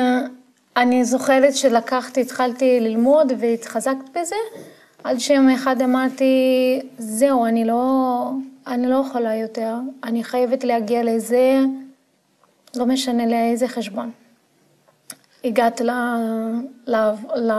אני 0.77 1.05
זוכרת 1.05 1.55
שלקחתי, 1.55 2.21
התחלתי 2.21 2.79
ללמוד 2.79 3.31
והתחזקת 3.39 4.09
בזה, 4.19 4.35
עד 5.03 5.19
שיום 5.19 5.49
אחד 5.49 5.81
אמרתי, 5.81 6.33
זהו, 6.97 7.45
אני 7.45 7.65
לא, 7.65 8.29
אני 8.67 8.87
לא 8.87 9.03
יכולה 9.07 9.35
יותר, 9.35 9.75
אני 10.03 10.23
חייבת 10.23 10.63
להגיע 10.63 11.03
לזה, 11.03 11.59
לא 12.75 12.85
משנה 12.85 13.25
לאיזה 13.25 13.67
חשבון. 13.67 14.11
הגעתי 15.43 15.83
ל, 15.83 15.91
ל, 16.87 16.95
ל, 17.35 17.51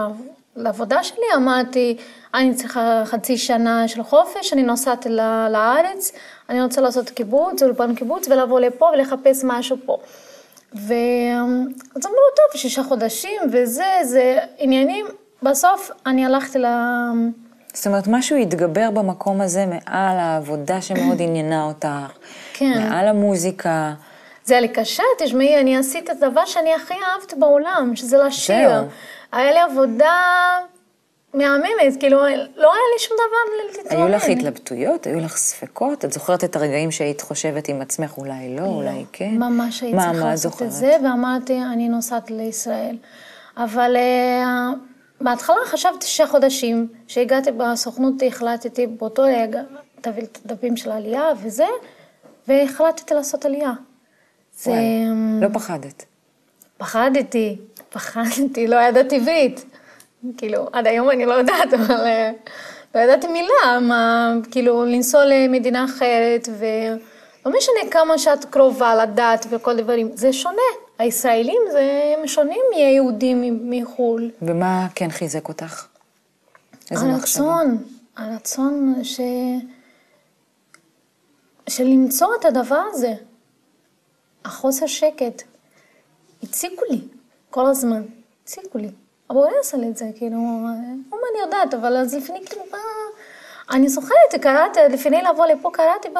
לעבודה 0.56 1.04
שלי, 1.04 1.26
אמרתי, 1.36 1.96
אני 2.34 2.54
צריכה 2.54 3.02
חצי 3.04 3.38
שנה 3.38 3.88
של 3.88 4.02
חופש, 4.02 4.52
אני 4.52 4.62
נוסעת 4.62 5.06
לארץ, 5.50 6.12
אני 6.50 6.62
רוצה 6.62 6.80
לעשות 6.80 7.10
קיבוץ, 7.10 7.62
אולפן 7.62 7.94
קיבוץ, 7.94 8.28
ולבוא 8.28 8.60
לפה 8.60 8.90
ולחפש 8.94 9.40
משהו 9.44 9.76
פה. 9.86 9.98
ואז 10.72 12.06
אמרו, 12.06 12.26
טוב, 12.36 12.60
שישה 12.60 12.82
חודשים 12.82 13.40
וזה, 13.52 13.84
זה 14.02 14.38
עניינים. 14.58 15.06
בסוף 15.42 15.90
אני 16.06 16.26
הלכתי 16.26 16.58
ל... 16.58 16.66
זאת 17.72 17.86
אומרת, 17.86 18.04
משהו 18.08 18.36
התגבר 18.36 18.90
במקום 18.90 19.40
הזה 19.40 19.66
מעל 19.66 20.18
העבודה 20.18 20.82
שמאוד 20.82 21.20
עניינה 21.26 21.64
אותך. 21.64 21.86
כן. 22.52 22.78
מעל 22.78 23.08
המוזיקה. 23.08 23.92
זה 24.44 24.54
היה 24.54 24.60
לי 24.60 24.68
קשה, 24.68 25.02
תשמעי, 25.18 25.60
אני 25.60 25.76
עשיתי 25.76 26.12
את 26.12 26.22
הדבר 26.22 26.46
שאני 26.46 26.74
הכי 26.74 26.94
אהבת 26.94 27.34
בעולם, 27.34 27.92
שזה 27.94 28.18
לשיר. 28.18 28.68
זהו. 28.68 28.86
היה 29.32 29.52
לי 29.52 29.58
עבודה 29.60 30.12
מהממת, 31.34 32.00
כאילו, 32.00 32.18
לא 32.56 32.72
היה 32.72 32.82
לי 32.94 32.98
שום 32.98 33.16
דבר 33.16 33.66
להתלונן. 33.66 34.02
היו 34.02 34.16
לך 34.16 34.24
התלבטויות? 34.24 35.06
היו 35.06 35.20
לך 35.20 35.36
ספקות? 35.36 36.04
את 36.04 36.12
זוכרת 36.12 36.44
את 36.44 36.56
הרגעים 36.56 36.90
שהיית 36.90 37.20
חושבת 37.20 37.68
עם 37.68 37.80
עצמך, 37.80 38.18
אולי 38.18 38.56
לא, 38.56 38.62
לא 38.62 38.66
אולי 38.66 39.04
כן? 39.12 39.34
ממש 39.38 39.82
הייתי 39.82 39.98
צריכה 39.98 40.24
לעשות 40.24 40.62
את 40.62 40.72
זה, 40.72 40.96
ואמרתי, 41.04 41.58
אני 41.72 41.88
נוסעת 41.88 42.30
לישראל. 42.30 42.96
אבל 43.56 43.96
uh, 43.96 44.76
בהתחלה 45.20 45.56
חשבתי 45.64 46.06
שישה 46.06 46.26
חודשים, 46.26 46.88
כשהגעתי 47.06 47.50
בסוכנות 47.52 48.14
החלטתי 48.26 48.86
באותו 48.86 49.22
רגע, 49.22 49.62
תביא 50.00 50.22
את 50.22 50.38
הדפים 50.44 50.76
של 50.76 50.90
העלייה 50.90 51.24
וזה, 51.42 51.66
והחלטתי 52.48 53.14
לעשות 53.14 53.44
עלייה. 53.44 53.72
זה... 54.56 54.72
לא 55.40 55.48
פחדת. 55.52 56.04
פחדתי, 56.78 57.56
פחדתי, 57.88 58.66
לא 58.66 58.76
ידעתי 58.76 59.16
עברית. 59.16 59.64
כאילו, 60.38 60.68
עד 60.72 60.86
היום 60.86 61.10
אני 61.10 61.26
לא 61.26 61.34
יודעת, 61.34 61.74
אבל 61.74 62.06
אה, 62.06 62.30
לא 62.94 63.00
ידעתי 63.00 63.26
מילה, 63.26 63.80
מה, 63.80 64.34
כאילו, 64.50 64.84
לנסוע 64.84 65.24
למדינה 65.24 65.84
אחרת, 65.84 66.48
ולא 66.58 67.56
משנה 67.58 67.90
כמה 67.90 68.18
שאת 68.18 68.44
קרובה 68.44 68.94
לדת 68.94 69.46
וכל 69.50 69.76
דברים, 69.76 70.10
זה 70.14 70.32
שונה. 70.32 70.62
הישראלים 70.98 71.62
זה, 71.72 72.14
הם 72.18 72.26
שונים 72.26 72.60
מיהודים 72.74 73.70
מחו"ל. 73.70 74.30
ומה 74.42 74.86
כן 74.94 75.10
חיזק 75.10 75.48
אותך? 75.48 75.86
הרצון, 76.90 77.78
הרצון 78.16 78.94
ש... 79.02 79.20
של 81.68 81.84
למצוא 81.84 82.28
את 82.40 82.44
הדבר 82.44 82.82
הזה. 82.92 83.14
החוסר 84.44 84.86
שקט. 84.86 85.42
הציקו 86.42 86.82
לי 86.90 87.00
כל 87.50 87.66
הזמן, 87.66 88.02
הציקו 88.44 88.78
לי. 88.78 88.90
הבורא 89.30 89.48
עשה 89.60 89.76
לי 89.76 89.88
את 89.88 89.96
זה, 89.96 90.04
כאילו, 90.14 90.36
מה 90.36 90.72
אני 91.32 91.40
יודעת, 91.44 91.74
אבל 91.74 91.96
אז 91.96 92.14
לפני, 92.14 92.40
כאילו, 92.46 92.62
מה... 92.72 92.78
אני 93.70 93.88
זוכרת, 93.88 94.34
קראתי, 94.40 94.80
לפני 94.90 95.22
לבוא 95.22 95.46
לפה 95.46 95.70
קראתי 95.72 96.08
ב, 96.08 96.18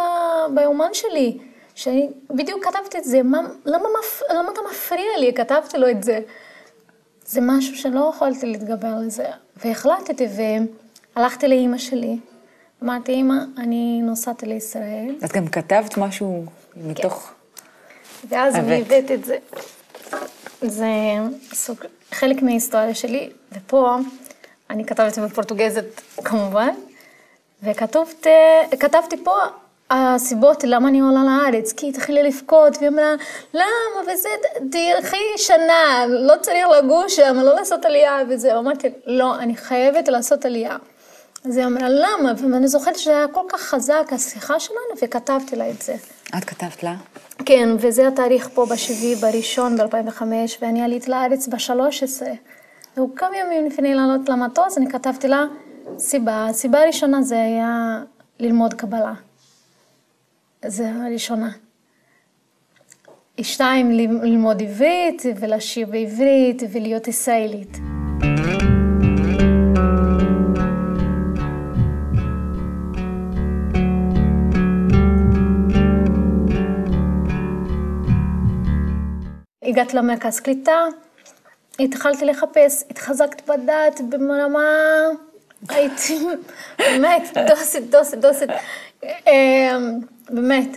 ביומן 0.55 0.89
שלי, 0.93 1.39
שאני 1.75 2.11
בדיוק 2.31 2.65
כתבתי 2.65 2.99
את 2.99 3.05
זה, 3.05 3.23
מה, 3.23 3.41
למה, 3.65 3.89
מפ, 4.01 4.23
למה 4.31 4.51
אתה 4.53 4.61
מפריע 4.71 5.19
לי? 5.19 5.33
כתבתי 5.35 5.79
לו 5.79 5.91
את 5.91 6.03
זה. 6.03 6.21
זה 7.27 7.41
משהו 7.43 7.77
שלא 7.77 8.13
יכולתי 8.15 8.47
להתגבר 8.47 8.95
לזה, 9.07 9.25
והחלטתי, 9.57 10.27
והלכתי 11.17 11.49
לאימא 11.49 11.79
שלי, 11.79 12.19
אמרתי, 12.83 13.13
אימא, 13.13 13.35
אני 13.59 14.01
נוסעת 14.03 14.43
לישראל. 14.43 15.15
את 15.25 15.33
גם 15.33 15.49
כתבת 15.49 15.99
משהו 15.99 16.45
מתוך... 16.77 17.33
כן. 18.23 18.37
ואז 18.37 18.55
אני 18.55 18.81
הבאת 18.81 19.11
את 19.11 19.25
זה. 19.25 19.37
זה 20.63 20.87
סוג, 21.53 21.77
חלק 22.13 22.43
מההיסטוריה 22.43 22.95
שלי, 22.95 23.31
ופה 23.53 23.97
אני 24.71 24.85
כתבתי 24.85 25.21
בפורטוגזית 25.21 26.01
כמובן, 26.25 26.75
וכתבתי 27.63 29.17
פה 29.25 29.37
הסיבות 29.91 30.65
למה 30.65 30.89
אני 30.89 31.01
עולה 31.01 31.21
לארץ, 31.25 31.73
כי 31.73 31.87
היא 31.87 31.93
התחילה 31.93 32.23
לבכות, 32.23 32.77
והיא 32.77 32.89
אמרה, 32.89 33.15
למה, 33.55 34.13
וזה, 34.13 34.29
תלכי 34.73 35.17
שנה, 35.37 36.07
לא 36.09 36.35
צריך 36.43 36.67
לגור 36.79 37.09
שם, 37.09 37.37
לא 37.37 37.55
לעשות 37.55 37.85
עלייה 37.85 38.19
וזה. 38.29 38.59
אמרתי, 38.59 38.89
לא, 39.07 39.39
אני 39.39 39.57
חייבת 39.57 40.09
לעשות 40.09 40.45
עלייה. 40.45 40.77
אז 41.45 41.57
היא 41.57 41.67
אמרה, 41.67 41.89
למה? 41.89 42.33
ואני 42.53 42.69
זוכרת 42.69 42.99
שזה 42.99 43.17
היה 43.17 43.29
כל 43.29 43.45
כך 43.49 43.61
חזק, 43.61 44.05
השיחה 44.11 44.61
שלנו, 44.61 44.95
וכתבתי 45.03 45.57
לה 45.57 45.71
את 45.71 45.83
זה. 45.83 45.95
את 46.39 46.45
כתבת 46.45 46.83
לה? 46.83 46.97
כן, 47.45 47.69
וזה 47.79 48.09
התאריך 48.09 48.49
פה 48.55 48.67
בשביעי, 48.73 49.15
בראשון 49.15 49.77
ב-2005, 49.77 50.23
ואני 50.63 50.83
עליתי 50.83 51.11
לארץ 51.11 51.49
ב-13. 51.49 52.23
והוא 52.97 53.17
כמה 53.17 53.37
ימים 53.37 53.67
לפני 53.67 53.95
לעלות 53.95 54.29
למטוס, 54.29 54.79
אני 54.79 54.91
כתבתי 54.91 55.29
לה 55.29 55.45
סיבה. 55.99 56.47
הסיבה 56.51 56.83
הראשונה 56.83 57.23
זה 57.23 57.43
היה 57.43 58.03
ללמוד 58.39 58.75
קבלה. 58.75 59.13
זה 60.67 60.91
הראשונה. 61.05 61.51
שתיים, 63.43 63.91
ללמוד 64.23 64.63
עברית 64.63 65.23
ולשיר 65.41 65.87
בעברית 65.87 66.63
ולהיות 66.73 67.09
ישראלית. 67.09 67.79
הגעת 79.71 79.95
למרכז 79.95 80.41
קליטה, 80.41 80.85
התחלתי 81.81 82.25
לחפש, 82.25 82.85
התחזקת 82.91 83.49
בדת 83.49 84.01
ברמה, 84.09 84.65
הייתי 85.69 86.19
באמת 86.79 87.37
דוסת, 87.49 87.83
דוסת, 87.91 88.19
דוסת, 88.19 88.49
אמ, 89.05 90.01
באמת. 90.31 90.77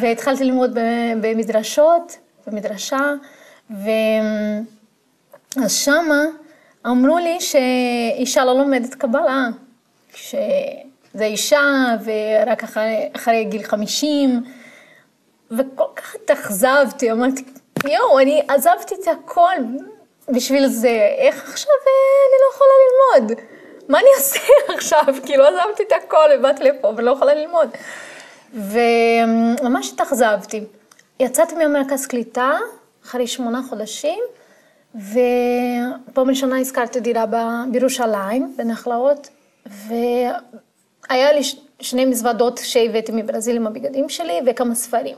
והתחלתי 0.00 0.44
ללמוד 0.44 0.78
במדרשות, 1.20 2.16
במדרשה, 2.46 3.14
ואז 3.70 4.64
שמה 5.66 6.24
אמרו 6.86 7.18
לי 7.18 7.40
שאישה 7.40 8.44
לא 8.44 8.58
לומדת 8.58 8.94
קבלה, 8.94 9.48
שזה 10.14 11.24
אישה 11.24 11.96
ורק 12.04 12.64
אחרי, 12.64 13.08
אחרי 13.16 13.44
גיל 13.44 13.62
חמישים, 13.62 14.44
וכל 15.50 15.84
כך 15.96 16.14
התאכזבתי, 16.14 17.12
אמרתי, 17.12 17.44
יואו, 17.88 18.18
אני 18.18 18.42
עזבתי 18.48 18.94
את 18.94 19.08
הכל 19.08 19.56
בשביל 20.28 20.66
זה, 20.66 21.14
איך 21.18 21.48
עכשיו 21.48 21.72
אני 21.84 22.36
לא 22.40 22.54
יכולה 22.54 22.70
ללמוד? 22.84 23.40
מה 23.88 23.98
אני 23.98 24.08
אעשה 24.16 24.38
עכשיו? 24.74 25.14
כאילו 25.26 25.44
עזבתי 25.44 25.82
את 25.82 25.92
הכל 25.92 26.28
ובאתי 26.38 26.64
לפה 26.64 26.92
ולא 26.96 27.10
יכולה 27.10 27.34
ללמוד. 27.34 27.68
וממש 28.54 29.92
התאכזבתי. 29.92 30.64
יצאתי 31.20 31.54
מהמרכז 31.54 32.06
קליטה 32.06 32.58
אחרי 33.04 33.26
שמונה 33.26 33.60
חודשים, 33.68 34.20
ופעם 34.94 36.28
ראשונה 36.28 36.58
הזכרתי 36.58 37.00
דירה 37.00 37.24
בירושלים, 37.70 38.54
בנחלאות, 38.56 39.28
והיה 39.66 41.32
לי 41.32 41.40
שני 41.80 42.04
מזוודות 42.04 42.58
שהבאתי 42.58 43.12
מברזיל 43.12 43.56
עם 43.56 43.66
הבגדים 43.66 44.08
שלי 44.08 44.40
וכמה 44.46 44.74
ספרים. 44.74 45.16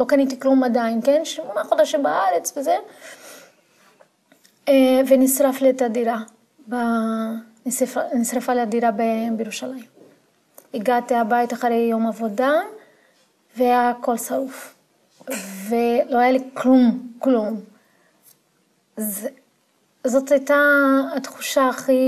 לא 0.00 0.04
קניתי 0.04 0.40
כלום 0.40 0.64
עדיין, 0.64 1.00
כן? 1.04 1.20
שמונה 1.24 1.64
חודשים 1.64 2.02
בארץ 2.02 2.56
וזה. 2.56 2.76
אה, 4.68 5.00
ונשרף 5.08 5.60
לי 5.60 5.70
את 5.70 5.82
הדירה, 5.82 6.18
נשרפה 8.14 8.54
לי 8.54 8.60
הדירה 8.60 8.90
בירושלים. 9.36 9.84
הגעתי 10.74 11.14
הביתה 11.14 11.54
אחרי 11.54 11.74
יום 11.74 12.06
עבודה, 12.06 12.52
והיה 13.56 13.90
הכל 13.90 14.16
שרוף. 14.16 14.74
ולא 15.68 16.18
היה 16.18 16.30
לי 16.30 16.40
כלום, 16.54 17.08
כלום. 17.18 17.60
ז, 18.96 19.26
זאת 20.06 20.32
הייתה 20.32 20.60
התחושה 21.16 21.68
הכי 21.68 22.00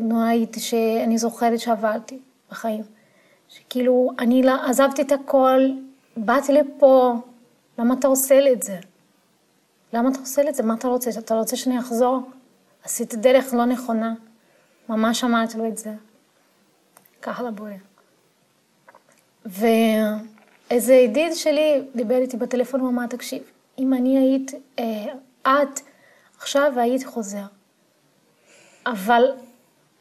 נוראית 0.00 0.56
שאני 0.58 1.18
זוכרת 1.18 1.60
שעברתי 1.60 2.18
בחיים. 2.50 2.82
שכאילו, 3.48 4.10
אני 4.18 4.42
עזבתי 4.68 5.02
את 5.02 5.12
הכל, 5.12 5.60
באתי 6.16 6.52
לפה, 6.52 7.14
למה 7.78 7.94
אתה 7.94 8.08
עושה 8.08 8.40
לי 8.40 8.52
את 8.52 8.62
זה? 8.62 8.78
למה 9.92 10.08
אתה 10.08 10.18
עושה 10.18 10.42
לי 10.42 10.48
את 10.48 10.54
זה? 10.54 10.62
מה 10.62 10.74
אתה 10.74 10.88
רוצה? 10.88 11.10
אתה 11.18 11.34
רוצה 11.34 11.56
שאני 11.56 11.78
אחזור? 11.78 12.30
עשית 12.84 13.14
דרך 13.14 13.54
לא 13.54 13.64
נכונה. 13.64 14.14
ממש 14.88 15.24
אמרתי 15.24 15.58
לו 15.58 15.68
את 15.68 15.78
זה. 15.78 15.94
ככה 17.22 17.42
לבורא. 17.42 17.70
ואיזה 19.44 20.94
ידיד 20.94 21.34
שלי 21.34 21.82
דיבר 21.94 22.16
איתי 22.16 22.36
בטלפון 22.36 22.80
ואמר, 22.80 23.06
תקשיב, 23.06 23.42
אם 23.78 23.94
אני 23.94 24.18
היית, 24.18 24.52
אה, 24.78 25.14
את 25.42 25.80
עכשיו 26.38 26.72
היית 26.76 27.06
חוזר, 27.06 27.44
אבל 28.86 29.22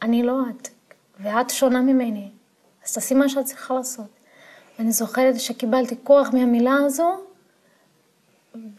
אני 0.02 0.24
לא 0.24 0.40
את, 0.50 0.68
ואת 1.20 1.50
שונה 1.50 1.82
ממני, 1.82 2.30
אז 2.86 2.94
תעשי 2.94 3.14
מה 3.14 3.30
שאת 3.30 3.46
צריכה 3.46 3.74
לעשות. 3.74 4.15
ואני 4.80 4.92
זוכרת 4.92 5.40
שקיבלתי 5.40 5.96
כוח 6.04 6.30
מהמילה 6.34 6.76
הזו, 6.86 7.18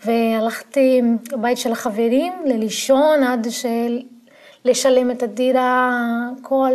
והלכתי 0.05 1.03
לבית 1.33 1.59
של 1.59 1.73
החברים, 1.73 2.33
ללישון 2.45 3.23
עד 3.23 3.47
של... 3.51 4.01
לשלם 4.67 5.11
את 5.11 5.23
הדירה, 5.23 6.01
הכל. 6.41 6.73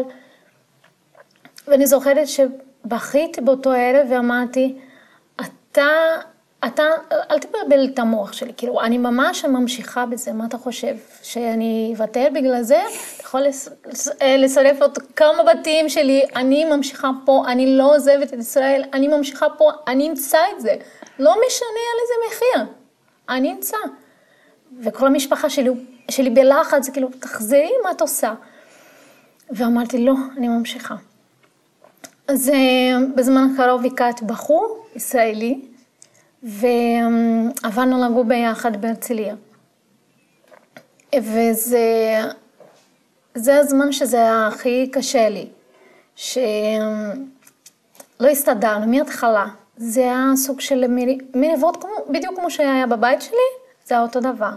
ואני 1.68 1.88
זוכרת 1.88 2.28
שבכיתי 2.28 3.42
באותו 3.42 3.72
ערב 3.72 4.08
ואמרתי, 4.10 4.76
אתה, 5.42 5.88
אתה, 6.66 6.84
אל 7.32 7.40
תבלבל 7.40 7.88
את 7.94 8.00
המוח 8.00 8.34
שלי, 8.34 8.54
כאילו, 8.58 8.82
אני 8.82 8.98
ממש 8.98 9.46
ממשיכה 9.46 10.06
בזה, 10.06 10.34
מה 10.34 10.46
אתה 10.46 10.58
חושב? 10.58 10.96
שאני 11.22 11.94
אוותר 11.96 12.28
בגלל 12.36 12.62
זה? 12.62 12.82
יכול 13.32 13.44
לסרף 14.38 14.82
עוד 14.82 14.98
כמה 15.16 15.44
בתים 15.44 15.90
שלי, 15.90 16.24
אני 16.36 16.66
ממשיכה 16.66 17.10
פה, 17.26 17.44
אני 17.48 17.78
לא 17.78 17.96
עוזבת 17.96 18.34
את 18.34 18.40
ישראל, 18.40 18.84
אני 18.94 19.08
ממשיכה 19.08 19.46
פה, 19.58 19.72
אני 19.88 20.10
אמצא 20.10 20.38
את 20.56 20.62
זה. 20.62 20.76
לא 21.20 21.36
משנה 21.48 21.82
על 21.92 22.00
איזה 22.02 22.14
מחיר, 22.28 22.76
אני 23.30 23.52
אמצא. 23.52 23.78
וכל 24.80 25.08
המשפחה 25.08 25.50
שלי, 25.50 25.70
שלי 26.10 26.30
בלחץ, 26.30 26.90
כאילו, 26.90 27.10
תחזרי, 27.20 27.72
מה 27.84 27.92
את 27.92 28.02
עושה? 28.02 28.34
ואמרתי, 29.50 30.06
לא, 30.06 30.14
אני 30.38 30.48
ממשיכה. 30.48 30.96
אז 32.28 32.50
אה, 32.50 32.98
בזמן 33.16 33.48
הקרוב 33.54 33.86
הכרתי 33.86 34.26
בחור 34.26 34.86
ישראלי, 34.96 35.62
ועברנו 36.44 38.06
לגור 38.06 38.24
ביחד 38.24 38.82
בהרצליה. 38.82 39.36
וזה 41.16 42.22
זה 43.36 43.58
הזמן 43.58 43.92
שזה 43.92 44.18
היה 44.18 44.48
הכי 44.48 44.90
קשה 44.94 45.30
לי, 45.30 45.48
שלא 46.16 46.40
הסתדרנו 48.32 48.88
מההתחלה. 48.88 49.46
זה 49.78 50.02
היה 50.02 50.26
סוג 50.36 50.62
של 50.62 50.86
מריבות, 51.36 51.86
בדיוק 52.10 52.40
כמו 52.40 52.52
שהיה 52.52 52.88
בבית 52.88 53.22
שלי, 53.22 53.38
זה 53.86 53.96
היה 53.96 54.04
אותו 54.04 54.20
דבר. 54.20 54.52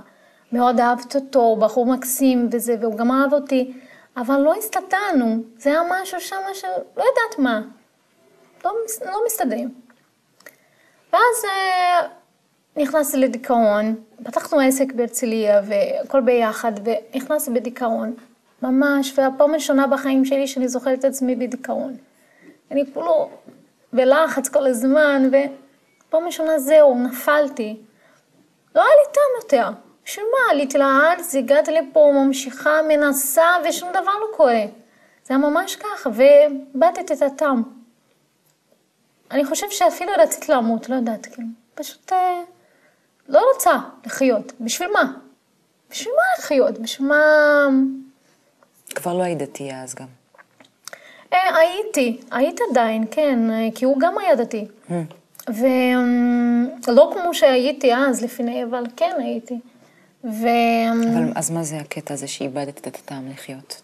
מאוד 0.52 0.80
אהבת 0.80 1.16
אותו, 1.16 1.40
הוא 1.40 1.58
בחור 1.58 1.86
מקסים 1.86 2.48
וזה, 2.52 2.76
והוא 2.80 2.96
גם 2.96 3.12
אהב 3.12 3.32
אותי, 3.32 3.72
אבל 4.16 4.40
לא 4.40 4.54
הסתתרנו, 4.54 5.36
זה 5.58 5.70
היה 5.70 5.80
משהו 5.90 6.20
שם 6.20 6.36
שלא 6.54 6.70
יודעת 6.96 7.38
מה, 7.38 7.60
לא, 8.64 8.72
לא 9.06 9.20
מסתדרים. 9.26 9.74
ואז 11.12 11.44
אה, 11.44 12.08
נכנסתי 12.76 13.16
לדיכאון, 13.16 13.94
פתחנו 14.24 14.60
עסק 14.60 14.92
בהרצליה 14.92 15.60
והכל 15.64 16.20
ביחד, 16.20 16.72
ונכנסתי 16.84 17.50
בדיכאון, 17.50 18.14
ממש, 18.64 19.18
והפעם 19.18 19.50
הראשונה 19.50 19.86
בחיים 19.86 20.24
שלי 20.24 20.46
שאני 20.46 20.68
זוכרת 20.68 20.98
את 20.98 21.04
עצמי 21.04 21.36
בדיכאון. 21.36 21.96
אני 22.70 22.84
כולו 22.94 23.30
בלחץ 23.92 24.48
כל 24.48 24.66
הזמן, 24.66 25.28
ופעם 25.28 26.26
ראשונה 26.26 26.58
זהו, 26.58 26.98
נפלתי. 26.98 27.76
לא 28.74 28.80
היה 28.80 28.90
לי 28.90 29.12
טעם 29.12 29.42
יותר. 29.42 29.80
בשביל 30.04 30.26
מה? 30.32 30.52
עליתי 30.52 30.78
לארץ, 30.78 31.34
הגעתי 31.34 31.70
לפה, 31.70 32.12
ממשיכה, 32.14 32.80
מנסה, 32.88 33.44
ושום 33.68 33.90
דבר 33.90 34.12
לא 34.20 34.36
קורה. 34.36 34.62
זה 35.24 35.34
היה 35.34 35.38
ממש 35.38 35.76
ככה, 35.76 36.10
ובאתי 36.10 37.00
את 37.00 37.22
הטעם. 37.22 37.62
אני 39.30 39.44
חושבת 39.44 39.72
שאפילו 39.72 40.12
רציתי 40.18 40.52
למות, 40.52 40.88
לא 40.88 40.94
יודעת, 40.94 41.26
כאילו, 41.26 41.48
פשוט 41.74 42.12
אה, 42.12 42.42
לא 43.28 43.42
רוצה 43.54 43.78
לחיות. 44.06 44.52
בשביל 44.60 44.90
מה? 44.92 45.12
בשביל 45.90 46.14
מה 46.14 46.22
לחיות? 46.38 46.78
בשביל 46.78 47.08
מה... 47.08 47.66
כבר 48.94 49.14
לא 49.14 49.22
היית 49.22 49.38
דתייה 49.38 49.82
אז 49.82 49.94
גם. 49.94 50.06
אה, 51.32 51.56
הייתי, 51.56 52.20
הייתי 52.30 52.62
עדיין, 52.70 53.04
כן, 53.10 53.50
אה, 53.50 53.68
כי 53.74 53.84
הוא 53.84 54.00
גם 54.00 54.18
היה 54.18 54.34
דתי. 54.34 54.66
Mm. 54.88 54.92
ולא 55.48 57.12
כמו 57.14 57.34
שהייתי 57.34 57.94
אז 57.94 58.22
לפני, 58.22 58.64
אבל 58.64 58.84
כן 58.96 59.14
הייתי. 59.18 59.58
ו... 60.24 60.46
אבל 61.14 61.32
אז 61.34 61.50
מה 61.50 61.62
זה 61.62 61.76
הקטע 61.76 62.14
הזה 62.14 62.26
שאיבדת 62.26 62.88
את 62.88 62.96
הטעם 62.96 63.30
לחיות? 63.30 63.82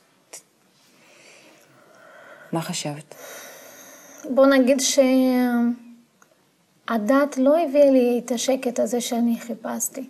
מה 2.53 2.61
חשבת? 2.61 3.15
בוא 4.25 4.47
נגיד 4.47 4.81
שהדת 4.81 5.07
לא 7.37 7.65
הביאה 7.65 7.91
לי 7.91 8.21
את 8.25 8.31
השקט 8.31 8.81
הזה 8.81 9.01
שאני 9.01 9.37
חיפשתי. 9.41 10.05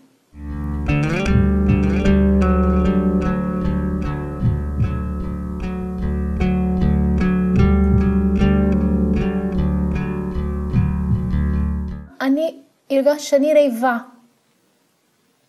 אני 12.30 12.56
הרגשתי 12.90 13.22
שאני 13.22 13.54
רעבה. 13.54 13.98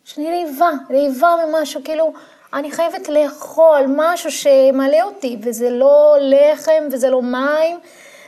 שאני 0.03 0.43
רעבה, 0.43 0.69
רעבה 0.89 1.35
ממשהו, 1.45 1.83
כאילו, 1.83 2.13
אני 2.53 2.71
חייבת 2.71 3.09
לאכול 3.09 3.85
משהו 3.87 4.31
שמלא 4.31 5.01
אותי, 5.01 5.37
וזה 5.41 5.69
לא 5.69 6.15
לחם 6.21 6.83
וזה 6.91 7.09
לא 7.09 7.21
מים, 7.21 7.79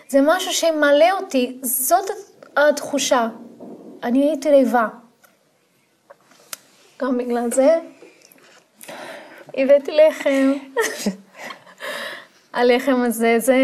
זה 0.08 0.20
משהו 0.22 0.54
שמלא 0.54 1.12
אותי. 1.20 1.58
זאת 1.62 2.10
התחושה. 2.58 3.28
אני 4.04 4.30
הייתי 4.30 4.50
רעבה. 4.50 4.88
גם 7.02 7.18
בגלל 7.18 7.52
זה 7.52 7.80
הבאתי 9.58 9.92
לחם. 9.92 10.54
הלחם 12.54 13.02
הזה 13.02 13.36
זה... 13.40 13.56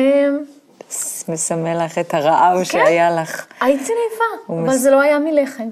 מסמל 1.29 1.85
לך 1.85 1.97
את 1.97 2.13
הרעב 2.13 2.57
כן. 2.57 2.65
שהיה 2.65 3.11
לך. 3.11 3.45
הייתי 3.61 3.83
רעבה, 3.83 4.61
אבל 4.61 4.69
מס... 4.69 4.79
זה 4.79 4.91
לא 4.91 5.01
היה 5.01 5.19
מלחם. 5.19 5.69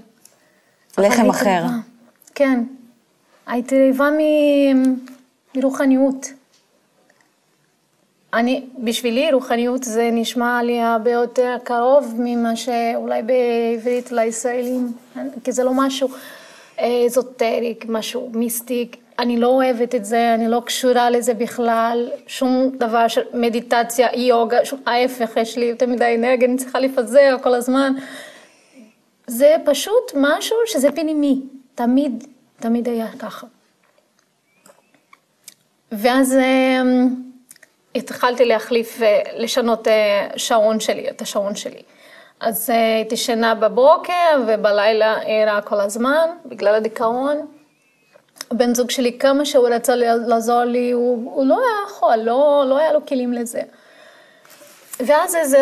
לחם 0.97 1.29
אחר. 1.29 1.49
רעבה. 1.49 1.73
כן. 2.35 2.63
הייתי 3.47 3.91
רעבה 3.91 4.09
מ... 4.11 4.19
מרוחניות. 5.55 6.27
אני, 8.33 8.65
בשבילי 8.79 9.31
רוחניות 9.31 9.83
זה 9.83 10.09
נשמע 10.13 10.63
לי 10.63 10.81
הרבה 10.81 11.11
יותר 11.11 11.57
קרוב 11.63 12.13
ממה 12.19 12.55
שאולי 12.55 13.21
בעברית 13.21 14.11
לישראלים, 14.11 14.91
כי 15.43 15.51
זה 15.51 15.63
לא 15.63 15.71
משהו 15.73 16.09
אזוטריק, 16.77 17.85
משהו 17.89 18.29
מיסטיק. 18.33 18.97
אני 19.19 19.37
לא 19.37 19.47
אוהבת 19.47 19.95
את 19.95 20.05
זה, 20.05 20.33
אני 20.33 20.47
לא 20.47 20.61
קשורה 20.65 21.09
לזה 21.09 21.33
בכלל, 21.33 22.11
שום 22.27 22.71
דבר 22.77 23.07
של 23.07 23.21
מדיטציה, 23.33 24.07
יוגה, 24.15 24.65
שום, 24.65 24.81
ההפך, 24.85 25.37
יש 25.37 25.57
לי 25.57 25.65
יותר 25.65 25.85
מדי 25.85 26.15
אנרגיה, 26.17 26.47
אני 26.47 26.57
צריכה 26.57 26.79
לפזר 26.79 27.35
כל 27.41 27.53
הזמן. 27.53 27.93
זה 29.27 29.55
פשוט 29.65 30.11
משהו 30.15 30.57
שזה 30.65 30.91
פנימי, 30.91 31.41
תמיד, 31.75 32.23
תמיד 32.59 32.87
היה 32.87 33.07
ככה. 33.19 33.47
ואז 35.91 36.37
אמ, 36.37 37.15
התחלתי 37.95 38.45
להחליף, 38.45 38.99
לשנות 39.37 39.87
אה, 39.87 40.27
שעון 40.35 40.79
שלי, 40.79 41.09
את 41.09 41.21
השעון 41.21 41.55
שלי. 41.55 41.81
אז 42.39 42.69
אה, 42.69 42.95
הייתי 42.95 43.17
שינה 43.17 43.55
בבוקר 43.55 44.43
ובלילה 44.47 45.17
ערה 45.25 45.61
כל 45.61 45.79
הזמן, 45.79 46.29
בגלל 46.45 46.75
הדיכאון. 46.75 47.56
הבן 48.51 48.75
זוג 48.75 48.91
שלי, 48.91 49.19
כמה 49.19 49.45
שהוא 49.45 49.67
רצה 49.67 49.95
לעזור 49.95 50.63
לי, 50.63 50.91
הוא, 50.91 51.31
הוא 51.33 51.45
לא 51.45 51.55
היה 51.55 51.87
יכול, 51.87 52.15
לא, 52.15 52.63
לא 52.67 52.77
היה 52.77 52.93
לו 52.93 53.05
כלים 53.05 53.33
לזה. 53.33 53.61
ואז 54.99 55.35
איזה 55.35 55.61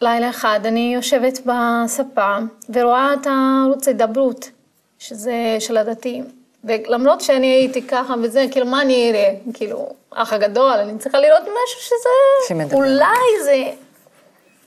לילה 0.00 0.30
אחד 0.30 0.60
אני 0.64 0.92
יושבת 0.94 1.40
בספה 1.46 2.36
ורואה 2.68 3.14
את 3.20 3.26
הערוץ 3.26 3.88
ההידברות, 3.88 4.50
שזה 4.98 5.56
של 5.58 5.76
הדתיים. 5.76 6.24
ולמרות 6.64 7.20
שאני 7.20 7.46
הייתי 7.46 7.82
ככה 7.82 8.14
וזה, 8.22 8.46
כאילו, 8.50 8.66
מה 8.66 8.82
אני 8.82 9.10
אראה? 9.10 9.34
כאילו, 9.54 9.88
אח 10.10 10.32
הגדול, 10.32 10.72
אני 10.72 10.98
צריכה 10.98 11.20
לראות 11.20 11.42
משהו 11.42 11.80
שזה... 11.80 12.48
שמדבר. 12.48 12.76
אולי 12.76 13.44
זה... 13.44 13.70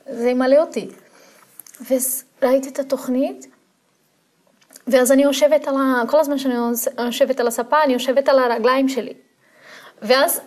זה 0.10 0.30
ימלא 0.30 0.58
אותי. 0.58 0.88
וראיתי 1.82 2.70
את 2.70 2.80
התוכנית, 2.80 3.48
ואז 4.88 5.12
אני 5.12 5.24
יושבת 5.24 5.68
על 5.68 5.76
ה... 5.76 6.04
כל 6.08 6.20
הזמן 6.20 6.38
שאני 6.38 6.54
יושבת 6.98 7.40
על 7.40 7.48
הספה, 7.48 7.84
אני 7.84 7.94
יושבת 7.94 8.30
על 8.30 8.40
הרגליים 8.40 8.90
שלי. 8.90 9.14
ואז 10.02 10.42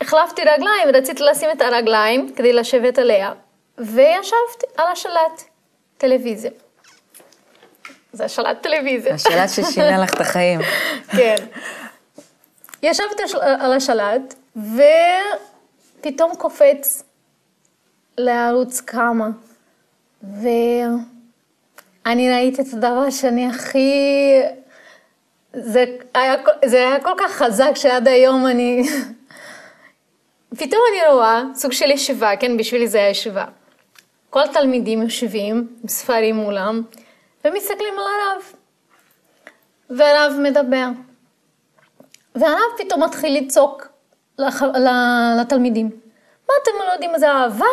החלפתי 0.00 0.42
רגליים, 0.42 0.88
רציתי 0.94 1.22
לשים 1.22 1.50
את 1.50 1.60
הרגליים 1.60 2.32
כדי 2.36 2.52
לשבת 2.52 2.98
עליה, 2.98 3.32
וישבתי 3.78 4.66
על 4.76 4.86
השלט 4.92 5.42
טלוויזיה. 5.98 6.50
זה 8.12 8.24
השלט 8.24 8.62
טלוויזיה. 8.62 9.14
השלט 9.14 9.48
ששינה 9.48 9.98
לך 9.98 10.14
את 10.14 10.20
החיים. 10.20 10.60
כן. 11.16 11.36
ישבתי 12.82 13.22
על 13.42 13.72
השלט, 13.72 14.34
ופתאום 14.56 16.34
קופץ 16.34 17.02
לערוץ 18.18 18.80
כמה. 18.80 19.28
ואני 22.10 22.30
ראיתי 22.30 22.62
את 22.62 22.66
הדבר 22.72 23.10
שאני 23.10 23.46
הכי... 23.46 23.92
זה 25.52 25.84
היה, 26.14 26.34
זה 26.64 26.76
היה 26.76 27.00
כל 27.00 27.12
כך 27.18 27.32
חזק 27.32 27.70
שעד 27.74 28.08
היום 28.08 28.46
אני... 28.46 28.82
פתאום 30.58 30.82
אני 30.90 31.12
רואה 31.12 31.42
סוג 31.54 31.72
של 31.72 31.90
ישיבה, 31.90 32.36
כן, 32.36 32.56
בשבילי 32.56 32.88
זה 32.88 32.98
היה 32.98 33.08
ישיבה. 33.08 33.44
כל 34.30 34.42
התלמידים 34.42 35.02
יושבים 35.02 35.56
עם 35.82 35.88
ספרים 35.88 36.36
מולם 36.36 36.82
ומסתכלים 37.44 37.94
על 37.94 38.00
הרב. 38.00 38.42
והרב 39.98 40.32
מדבר. 40.42 40.86
והרב 42.34 42.70
פתאום 42.78 43.02
מתחיל 43.02 43.38
לצעוק 43.38 43.88
לח... 44.38 44.62
לתלמידים. 45.40 45.90
מה 46.48 46.54
אתם 46.62 46.70
לא 46.78 46.92
יודעים 46.92 47.12
מה 47.12 47.18
זה 47.18 47.30
אהבה? 47.30 47.64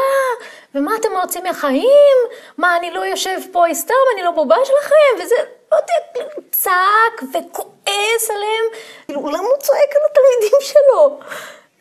ומה 0.78 0.92
אתם 1.00 1.10
רוצים 1.22 1.44
מהחיים? 1.44 2.18
מה, 2.58 2.78
אני 2.78 2.92
לא 2.92 3.06
יושב 3.06 3.38
פה 3.52 3.64
סתם, 3.74 3.94
אני 4.14 4.24
לא 4.24 4.32
בובה 4.32 4.56
שלכם? 4.66 5.24
וזה, 5.24 5.36
לא 5.72 5.78
יודע, 5.78 6.30
צעק 6.52 7.22
וכועס 7.30 8.30
עליהם. 8.30 8.66
כאילו, 9.06 9.28
למה 9.28 9.38
הוא 9.38 9.58
צועק 9.58 9.90
על 9.92 10.02
התלמידים 10.12 10.60
שלו? 10.62 11.20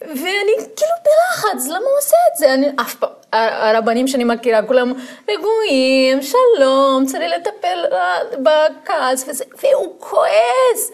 ואני 0.01 0.53
כאילו 0.57 0.93
בלחץ, 1.05 1.67
למה 1.67 1.87
הוא 1.87 1.99
עושה 1.99 2.17
את 2.33 2.39
זה? 2.39 2.55
אני 2.55 2.71
אף 2.81 2.95
פעם, 2.95 3.11
הרבנים 3.33 4.09
שאני 4.09 4.25
מכירה, 4.25 4.63
כולם 4.63 4.93
רגועים, 5.29 6.23
שלום, 6.23 7.07
צריך 7.07 7.33
לטפל 7.37 7.85
בכעס 8.33 9.25
וזה, 9.29 9.45
והוא 9.63 9.97
כועס. 9.99 10.93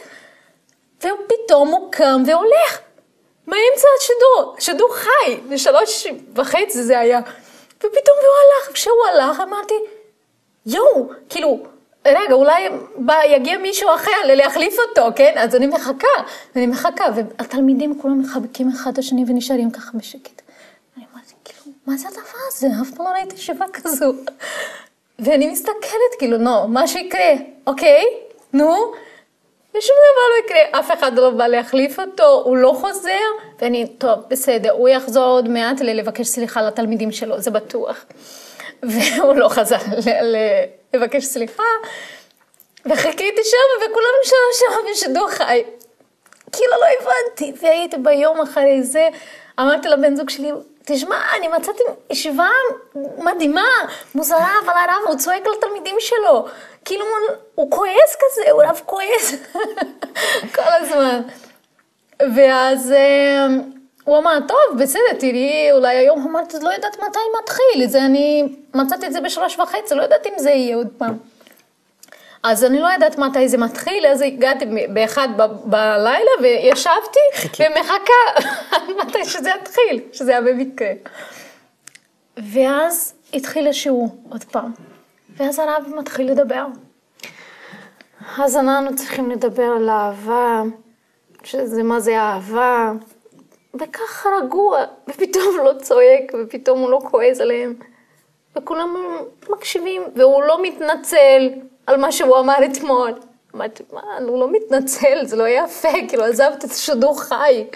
ופתאום 0.99 1.69
הוא 1.69 1.93
קם 1.93 2.23
והולך. 2.27 2.81
באמצע 3.47 3.89
השידור, 3.99 4.57
שידור 4.59 4.95
חי, 4.95 5.37
בשלוש 5.49 6.07
וחצי 6.35 6.83
זה 6.83 6.99
היה. 6.99 7.21
הלך, 8.33 8.73
כשהוא 8.75 9.07
הלך 9.13 9.41
אמרתי, 9.41 9.75
יואו, 10.67 11.09
כאילו, 11.29 11.67
רגע, 12.07 12.33
אולי 12.35 12.69
בא, 12.97 13.15
יגיע 13.27 13.59
מישהו 13.59 13.89
אחר 13.95 14.11
להחליף 14.25 14.75
אותו, 14.89 15.09
כן? 15.17 15.35
אז 15.37 15.55
אני 15.55 15.67
מחכה, 15.67 16.09
אני 16.57 16.67
מחכה, 16.67 17.05
והתלמידים 17.17 18.01
כולם 18.01 18.21
מחבקים 18.21 18.69
אחד 18.69 18.93
את 18.93 18.99
השני 18.99 19.25
ונשארים 19.29 19.71
ככה 19.71 19.91
בשקט. 19.95 20.43
אני 20.97 21.05
אמרתי, 21.15 21.33
כאילו, 21.45 21.77
מה 21.87 21.97
זה 21.97 22.09
הדבר 22.09 22.39
הזה? 22.49 22.67
אף 22.83 22.91
פעם 22.97 23.07
לא 23.07 23.11
ראיתי 23.11 23.35
ישיבה 23.35 23.65
כזו. 23.73 24.13
ואני 25.19 25.51
מסתכלת, 25.51 26.13
כאילו, 26.19 26.39
נו, 26.39 26.69
מה 26.69 26.89
שיקרה, 26.89 27.33
אוקיי? 27.67 28.05
נו, 28.53 28.93
ושום 29.75 29.97
דבר 29.97 30.23
לא 30.31 30.45
יקרה, 30.45 30.81
אף 30.81 30.93
אחד 30.93 31.19
לא 31.19 31.31
בא 31.31 31.47
להחליף 31.47 32.01
אותו, 32.01 32.43
הוא 32.45 32.57
לא 32.57 32.77
חוזר, 32.81 33.21
ואני, 33.59 33.87
טוב, 33.87 34.19
בסדר, 34.29 34.71
הוא 34.71 34.89
יחזור 34.89 35.25
עוד 35.25 35.49
מעט 35.49 35.81
לבקש 35.81 36.27
סליחה 36.27 36.63
לתלמידים 36.63 37.13
שלו, 37.13 37.41
זה 37.41 37.51
בטוח. 37.51 38.05
והוא 38.83 39.35
לא 39.35 39.49
חזר 39.49 39.77
לבקש 40.95 41.25
סליחה, 41.25 41.63
וחיכיתי 42.87 43.41
שם, 43.45 43.85
וכולם 43.85 44.19
שם 44.25 44.37
שם 44.59 44.91
בשידור 44.91 45.31
חי. 45.31 45.63
כאילו 46.53 46.73
לא 46.81 46.87
הבנתי, 47.01 47.53
והייתי 47.63 47.97
ביום 47.97 48.41
אחרי 48.41 48.83
זה, 48.83 49.09
אמרתי 49.61 49.89
לבן 49.89 50.17
זוג 50.17 50.31
שלי, 50.31 50.51
תשמע, 50.85 51.17
אני 51.39 51.49
מצאתי 51.49 51.83
ישיבה 52.11 52.49
מדהימה, 53.19 53.69
מוזרה, 54.15 54.53
אבל 54.65 54.73
הרב, 54.73 55.09
הוא 55.09 55.17
צועק 55.17 55.43
לתלמידים 55.57 55.97
שלו. 55.99 56.47
כאילו, 56.85 57.05
הוא 57.55 57.71
כועס 57.71 58.17
כזה, 58.17 58.51
הוא 58.51 58.63
רב 58.63 58.81
כועס 58.87 59.35
כל 60.55 60.73
הזמן. 60.81 61.21
ואז 62.35 62.93
אה, 62.93 63.47
הוא 64.05 64.19
אמר, 64.19 64.39
טוב, 64.49 64.79
בסדר, 64.79 65.13
תראי, 65.19 65.69
אולי 65.73 65.97
היום, 65.97 66.27
אמרתי, 66.31 66.57
לא 66.63 66.71
יודעת 66.71 66.97
מתי 66.97 67.19
מתחיל, 67.43 67.87
זה 67.87 68.05
אני 68.05 68.57
מצאתי 68.75 69.07
את 69.07 69.13
זה 69.13 69.21
בשלוש 69.21 69.59
וחצי, 69.59 69.95
לא 69.95 70.03
יודעת 70.03 70.27
אם 70.27 70.33
זה 70.37 70.51
יהיה 70.51 70.77
עוד 70.77 70.89
פעם. 70.99 71.19
אז 72.43 72.65
אני 72.65 72.81
לא 72.81 72.87
יודעת 72.87 73.19
מתי 73.19 73.49
זה 73.49 73.59
מתחיל, 73.59 74.07
אז 74.07 74.21
הגעתי 74.21 74.65
באחד 74.89 75.29
בלילה 75.65 76.31
וישבתי 76.43 77.21
ומחכה 77.59 78.49
מתי 79.03 79.25
שזה 79.25 79.51
יתחיל, 79.61 80.01
שזה 80.13 80.31
היה 80.31 80.41
במקרה. 80.41 80.93
ואז 82.37 83.15
התחיל 83.35 83.69
השיעור 83.69 84.17
עוד 84.31 84.45
פעם, 84.45 84.73
ואז 85.37 85.59
הרב 85.59 85.85
מתחיל 85.97 86.31
לדבר. 86.31 86.67
אז 88.39 88.57
אנחנו 88.57 88.97
צריכים 88.97 89.31
לדבר 89.31 89.73
על 89.77 89.91
אהבה, 89.91 90.63
שזה 91.45 91.83
מה 91.83 92.01
זה 92.01 92.19
אהבה, 92.21 92.93
וככה 93.75 94.29
רגוע, 94.43 94.85
ופתאום 95.09 95.57
לא 95.65 95.73
צועק, 95.83 96.33
ופתאום 96.43 96.81
הוא 96.81 96.91
לא 96.91 97.01
כועס 97.11 97.41
עליהם, 97.41 97.75
וכולם 98.57 98.97
מקשיבים, 99.49 100.03
והוא 100.17 100.43
לא 100.43 100.63
מתנצל, 100.63 101.49
על 101.87 102.01
מה 102.01 102.13
שהוא 102.13 102.39
אמר 102.39 102.55
אתמול. 102.73 103.13
אמרתי, 103.55 103.83
מה, 103.93 104.01
הוא 104.27 104.41
לא 104.41 104.53
מתנצל, 104.53 105.25
זה 105.25 105.37
לא 105.37 105.49
יפה, 105.49 105.89
כאילו 106.09 106.25
עזבת 106.25 106.65
את 106.65 106.71
השידור 106.71 107.21
חי. 107.21 107.67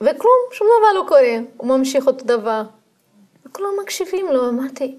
וכלום, 0.00 0.38
שום 0.52 0.66
דבר 0.78 1.00
לא 1.00 1.04
קורה, 1.08 1.36
הוא 1.56 1.68
ממשיך 1.68 2.06
אותו 2.06 2.24
דבר. 2.24 2.62
וכולם 3.46 3.68
מקשיבים 3.82 4.26
לו, 4.26 4.48
אמרתי, 4.48 4.98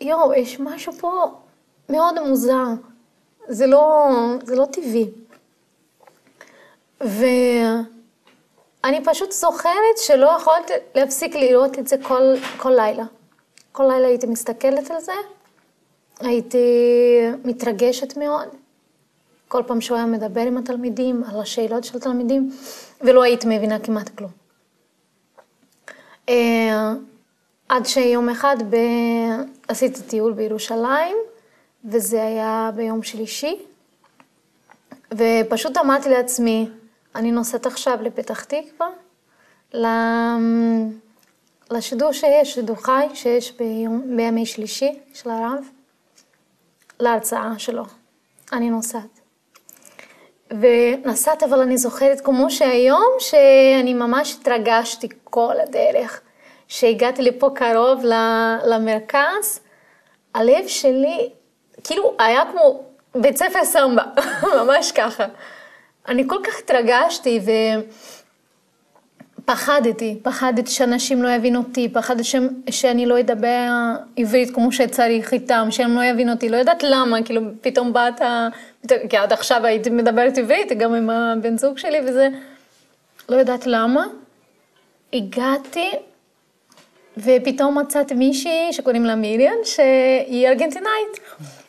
יואו, 0.00 0.34
יש 0.34 0.60
משהו 0.60 0.92
פה 0.92 1.24
מאוד 1.88 2.20
מוזר, 2.20 2.66
זה 3.48 3.66
לא, 3.66 4.08
זה 4.44 4.56
לא 4.56 4.66
טבעי. 4.72 5.10
ואני 7.00 7.84
פשוט 9.04 9.32
זוכרת 9.32 9.96
שלא 9.96 10.36
יכולת 10.40 10.70
להפסיק 10.94 11.36
לראות 11.36 11.78
את 11.78 11.88
זה 11.88 11.96
כל, 12.02 12.22
כל 12.56 12.70
לילה. 12.70 13.04
כל 13.72 13.84
לילה 13.84 14.06
הייתי 14.06 14.26
מסתכלת 14.26 14.90
על 14.90 15.00
זה, 15.00 15.12
הייתי 16.20 16.66
מתרגשת 17.44 18.16
מאוד. 18.16 18.48
כל 19.48 19.62
פעם 19.66 19.80
שהוא 19.80 19.96
היה 19.96 20.06
מדבר 20.06 20.40
עם 20.40 20.56
התלמידים, 20.56 21.24
על 21.24 21.40
השאלות 21.40 21.84
של 21.84 21.96
התלמידים, 21.96 22.50
ולא 23.00 23.22
הייתי 23.22 23.46
מבינה 23.46 23.78
כמעט 23.78 24.08
כלום. 24.08 24.30
אה, 26.28 26.92
עד 27.68 27.86
שיום 27.86 28.28
אחד 28.28 28.56
ב... 28.70 28.76
עשיתי 29.68 30.02
טיול 30.02 30.32
בירושלים, 30.32 31.16
וזה 31.84 32.22
היה 32.22 32.70
ביום 32.74 33.02
שלישי, 33.02 33.58
ופשוט 35.14 35.76
אמרתי 35.76 36.08
לעצמי, 36.08 36.68
אני 37.14 37.32
נוסעת 37.32 37.66
עכשיו 37.66 37.98
לפתח 38.02 38.44
תקווה, 38.44 38.88
לשידור 41.70 42.12
שיש, 42.12 42.54
שידור 42.54 42.76
חי 42.76 43.06
שיש 43.14 43.52
ביום, 43.52 44.16
בימי 44.16 44.46
שלישי 44.46 44.98
של 45.14 45.30
הרב, 45.30 45.64
להרצאה 47.00 47.52
שלו. 47.58 47.82
אני 48.52 48.70
נוסעת. 48.70 49.20
ונסעת, 50.50 51.42
אבל 51.42 51.60
אני 51.60 51.78
זוכרת 51.78 52.20
כמו 52.20 52.50
שהיום, 52.50 53.16
שאני 53.18 53.94
ממש 53.94 54.36
התרגשתי 54.40 55.08
כל 55.24 55.54
הדרך. 55.62 56.20
שהגעתי 56.68 57.22
לפה 57.22 57.50
קרוב 57.54 58.04
למרכז, 58.64 59.60
הלב 60.34 60.66
שלי, 60.66 61.30
כאילו, 61.84 62.14
היה 62.18 62.42
כמו 62.52 62.82
בית 63.14 63.36
ספר 63.36 63.64
סמבה, 63.64 64.02
ממש 64.62 64.92
ככה. 64.92 65.24
אני 66.08 66.28
כל 66.28 66.38
כך 66.44 66.58
התרגשתי 66.58 67.40
ופחדתי, 67.40 68.15
פחדתי 69.46 70.70
שאנשים 70.70 71.22
לא 71.22 71.28
יבינו 71.28 71.58
אותי, 71.58 71.88
פחדתי 71.88 72.24
ש... 72.24 72.34
שאני 72.70 73.06
לא 73.06 73.20
אדבר 73.20 73.70
עברית 74.16 74.54
כמו 74.54 74.72
שצריך 74.72 75.32
איתם, 75.32 75.68
שהם 75.70 75.96
לא 75.96 76.04
יבינו 76.04 76.32
אותי, 76.32 76.48
לא 76.48 76.56
יודעת 76.56 76.82
למה, 76.82 77.22
כאילו 77.22 77.40
פתאום 77.60 77.92
באת, 77.92 78.20
כי 79.10 79.16
עד 79.16 79.32
עכשיו 79.32 79.66
הייתי 79.66 79.90
מדברת 79.90 80.38
עברית 80.38 80.72
גם 80.72 80.94
עם 80.94 81.10
הבן 81.10 81.58
זוג 81.58 81.78
שלי 81.78 82.00
וזה, 82.06 82.28
לא 83.28 83.36
יודעת 83.36 83.66
למה. 83.66 84.06
הגעתי 85.12 85.90
ופתאום 87.16 87.78
מצאתי 87.78 88.14
מישהי 88.14 88.72
שקוראים 88.72 89.04
לה 89.04 89.14
מיריאן, 89.14 89.56
שהיא 89.64 90.48
ארגנטינאית. 90.48 91.20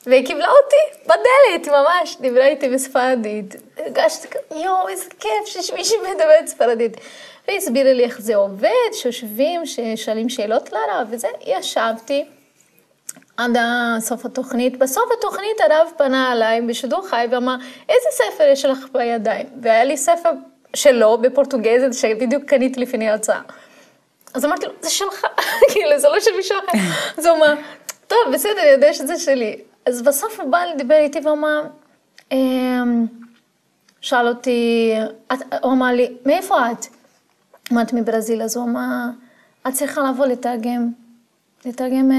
והיא 0.05 0.25
קיבלה 0.25 0.47
אותי 0.47 1.01
בדלת, 1.05 1.67
ממש, 1.67 2.17
דיברה 2.21 2.47
איתי 2.47 2.69
בספרדית. 2.69 3.55
הרגשתי, 3.77 4.27
יואו, 4.51 4.87
איזה 4.87 5.05
כיף 5.19 5.45
שיש 5.45 5.73
מישהי 5.73 5.97
מדברת 5.97 6.47
ספרדית. 6.47 6.97
והיא 7.47 7.57
הסבירה 7.57 7.93
לי 7.93 8.03
איך 8.03 8.21
זה 8.21 8.35
עובד, 8.35 8.91
שיושבים, 8.93 9.65
ששואלים 9.65 10.29
שאלות 10.29 10.69
לרב, 10.71 11.07
וזה, 11.09 11.27
ישבתי 11.45 12.25
עד 13.37 13.57
סוף 13.99 14.25
התוכנית. 14.25 14.77
בסוף 14.79 15.03
התוכנית 15.17 15.61
הרב 15.61 15.87
פנה 15.97 16.31
אליי 16.33 16.61
בשידור 16.61 17.07
חי 17.07 17.25
ואמר, 17.31 17.55
איזה 17.89 18.07
ספר 18.11 18.43
יש 18.43 18.65
לך 18.65 18.85
בידיים? 18.91 19.45
והיה 19.61 19.83
לי 19.83 19.97
ספר 19.97 20.29
שלו 20.73 21.17
בפורטוגזית, 21.17 21.93
שבדיוק 21.93 22.43
קניתי 22.43 22.79
לפני 22.79 23.09
ההרצאה. 23.09 23.41
אז 24.33 24.45
אמרתי 24.45 24.65
לו, 24.65 24.71
זה 24.81 24.89
שלך, 24.89 25.25
כאילו, 25.71 25.99
זה 25.99 26.09
לא 26.09 26.19
של 26.19 26.31
מישהו 26.37 26.57
אחר. 26.57 26.77
אז 27.17 27.25
הוא 27.25 27.37
אמר, 27.37 27.53
טוב, 28.07 28.19
בסדר, 28.33 28.61
אני 28.61 28.69
יודע 28.69 28.93
שזה 28.93 29.19
שלי. 29.19 29.59
אז 29.85 30.01
בסוף 30.01 30.39
הוא 30.39 30.51
בא 30.51 30.63
לדבר 30.75 30.95
איתי 30.95 31.19
ואמר, 31.23 31.63
אמ, 32.31 33.05
שאל 34.01 34.27
אותי, 34.27 34.93
הוא 35.61 35.71
אמר 35.71 35.91
לי, 35.91 36.15
מאיפה 36.25 36.71
את? 36.71 36.96
אמרתי 37.71 37.95
מברזיל, 37.95 38.41
אז 38.41 38.57
הוא 38.57 38.65
אמר, 38.65 39.05
את 39.67 39.73
צריכה 39.73 40.09
לבוא 40.09 40.25
לתרגם, 40.25 40.91
לתרגם 41.65 42.11
אה, 42.11 42.17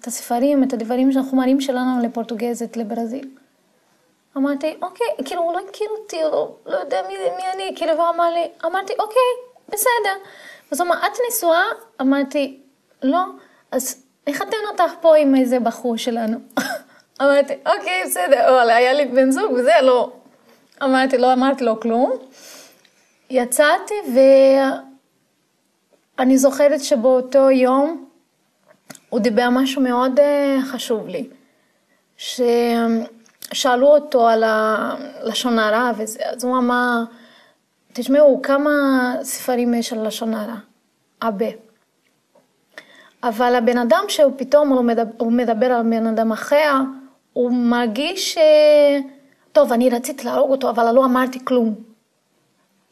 את 0.00 0.06
הספרים, 0.06 0.64
את 0.64 0.72
הדברים, 0.72 1.10
החומרים 1.18 1.60
שלנו 1.60 2.02
לפורטוגזית, 2.02 2.76
לברזיל. 2.76 3.28
אמרתי, 4.36 4.76
אוקיי, 4.82 5.06
כאילו, 5.24 5.42
הוא 5.42 5.52
לא 5.52 5.60
הכיר 5.68 5.88
אותי, 5.98 6.22
הוא 6.22 6.30
לא, 6.32 6.56
לא 6.66 6.76
יודע 6.76 7.02
מי, 7.08 7.14
מי 7.36 7.42
אני, 7.54 7.76
כאילו, 7.76 7.92
והוא 7.96 8.08
אמר 8.08 8.30
לי, 8.30 8.46
אמרתי, 8.64 8.92
אוקיי, 8.98 9.22
בסדר. 9.68 10.24
אז 10.70 10.80
הוא 10.80 10.88
אמר, 10.88 10.96
את 11.06 11.18
נשואה? 11.28 11.64
אמרתי, 12.00 12.60
לא. 13.02 13.24
אז 13.72 14.02
נחתן 14.28 14.56
אותך 14.70 14.92
פה 15.00 15.16
עם 15.16 15.34
איזה 15.34 15.60
בחור 15.60 15.96
שלנו. 15.96 16.38
אמרתי, 17.22 17.54
אוקיי, 17.66 18.02
בסדר, 18.04 18.48
אבל 18.48 18.70
היה 18.70 18.92
לי 18.92 19.04
בן 19.04 19.30
זוג 19.30 19.52
וזה, 19.52 19.72
לא. 19.82 20.12
אמרתי, 20.82 21.18
לא 21.18 21.32
אמרתי 21.32 21.64
לו 21.64 21.80
כלום. 21.80 22.12
יצאתי 23.30 23.94
ואני 26.18 26.38
זוכרת 26.38 26.80
שבאותו 26.80 27.50
יום 27.50 28.08
הוא 29.08 29.20
דיבר 29.20 29.48
משהו 29.50 29.82
מאוד 29.82 30.20
אה, 30.20 30.58
חשוב 30.64 31.08
לי. 31.08 31.28
ששאלו 32.16 33.86
אותו 33.86 34.28
על 34.28 34.44
הלשון 34.46 35.58
הרע 35.58 35.90
וזה, 35.96 36.18
אז 36.24 36.44
הוא 36.44 36.58
אמר, 36.58 37.02
תשמעו, 37.92 38.42
כמה 38.42 38.70
ספרים 39.22 39.74
יש 39.74 39.92
על 39.92 40.06
לשון 40.06 40.34
הרע? 40.34 40.56
הרבה. 41.20 41.46
אבל 43.22 43.54
הבן 43.54 43.78
אדם 43.78 44.04
שהוא 44.08 44.32
פתאום 44.36 44.68
הוא 44.68 44.84
מדבר, 44.84 45.12
הוא 45.18 45.32
מדבר 45.32 45.66
על 45.66 45.82
בן 45.82 46.06
אדם 46.06 46.32
אחר, 46.32 46.74
הוא 47.32 47.52
מרגיש 47.52 48.34
ש... 48.34 48.38
טוב, 49.52 49.72
אני 49.72 49.90
רציתי 49.90 50.24
להרוג 50.24 50.50
אותו, 50.50 50.70
אבל 50.70 50.92
לא 50.92 51.04
אמרתי 51.04 51.44
כלום. 51.44 51.74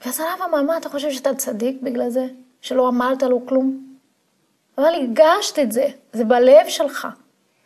ואז 0.07 0.21
הרב 0.21 0.43
אמר, 0.45 0.63
מה 0.63 0.77
אתה 0.77 0.89
חושב 0.89 1.11
שאתה 1.11 1.35
צדיק 1.35 1.77
בגלל 1.83 2.11
זה? 2.11 2.27
שלא 2.61 2.89
אמרת 2.89 3.23
לו 3.23 3.47
כלום? 3.47 3.97
אבל 4.79 4.95
הגשת 4.95 5.59
את 5.59 5.73
זה, 5.73 5.87
זה 6.13 6.25
בלב 6.25 6.69
שלך. 6.69 7.09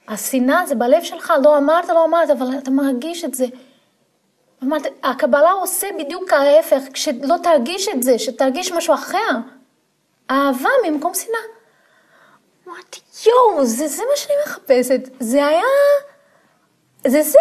השנאה 0.09 0.67
זה 0.67 0.75
בלב 0.75 1.03
שלך, 1.03 1.33
לא 1.45 1.59
אמרת, 1.59 1.89
לא 1.89 2.05
אמרת, 2.05 2.31
אבל 2.31 2.59
אתה 2.59 2.71
מרגיש 2.71 3.25
את 3.25 3.35
זה. 3.35 3.47
אמרת, 4.65 4.83
הקבלה 5.03 5.51
עושה 5.51 5.87
בדיוק 5.99 6.33
ההפך, 6.33 6.83
כשלא 6.93 7.37
תרגיש 7.43 7.89
את 7.89 8.03
זה, 8.03 8.19
שתרגיש 8.19 8.73
משהו 8.73 8.95
אחר. 8.95 9.31
אהבה 10.31 10.71
ממקום 10.87 11.15
שנאה. 11.15 11.41
אמרתי, 12.69 13.01
יואו, 13.27 13.65
זה, 13.67 13.89
זה 13.89 14.03
מה 14.11 14.17
שאני 14.17 14.35
מחפשת. 14.47 15.01
זה 15.21 15.47
היה... 15.47 15.63
זה 17.07 17.23
זה. 17.23 17.39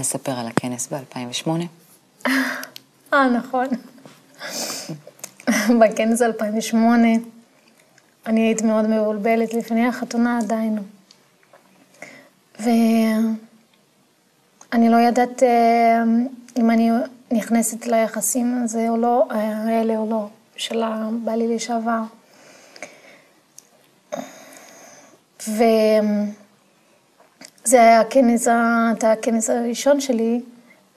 לספר 0.00 0.32
על 0.32 0.46
הכנס 0.46 0.92
ב-2008? 0.92 1.50
אה, 3.12 3.28
נכון. 3.28 3.66
בכנס 5.80 6.22
2008 6.22 7.08
אני 8.26 8.40
הייתי 8.40 8.64
מאוד 8.64 8.86
מבולבלת, 8.86 9.54
לפני 9.54 9.88
החתונה 9.88 10.38
עדיין. 10.38 10.78
ואני 12.60 13.34
לא 14.88 14.96
יודעת 14.96 15.42
אה, 15.42 16.02
אם 16.56 16.70
אני 16.70 16.90
נכנסת 17.30 17.86
ליחסים 17.86 18.62
הזה 18.64 18.88
או 18.88 18.96
לא, 18.96 19.26
האלה 19.30 19.96
או 19.96 20.10
לא, 20.10 20.28
של 20.56 20.82
הבעלי 20.82 21.54
לשעבר. 21.54 22.00
וזה 27.64 27.82
היה 27.82 28.00
הכנס, 28.00 28.48
היה 28.48 29.12
הכנס 29.12 29.50
הראשון 29.50 30.00
שלי, 30.00 30.40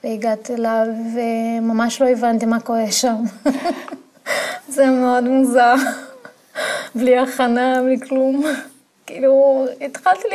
והגעתי 0.04 0.54
אליו, 0.54 0.86
וממש 1.14 2.02
לא 2.02 2.08
הבנתי 2.08 2.46
מה 2.46 2.60
קורה 2.60 2.92
שם. 2.92 3.16
זה 4.68 4.86
מאוד 4.86 5.24
מוזר, 5.24 5.74
בלי 6.94 7.18
הכנה, 7.18 7.82
בלי 7.82 8.00
כלום. 8.00 8.44
כאילו, 9.06 9.66
התחלתי 9.80 10.28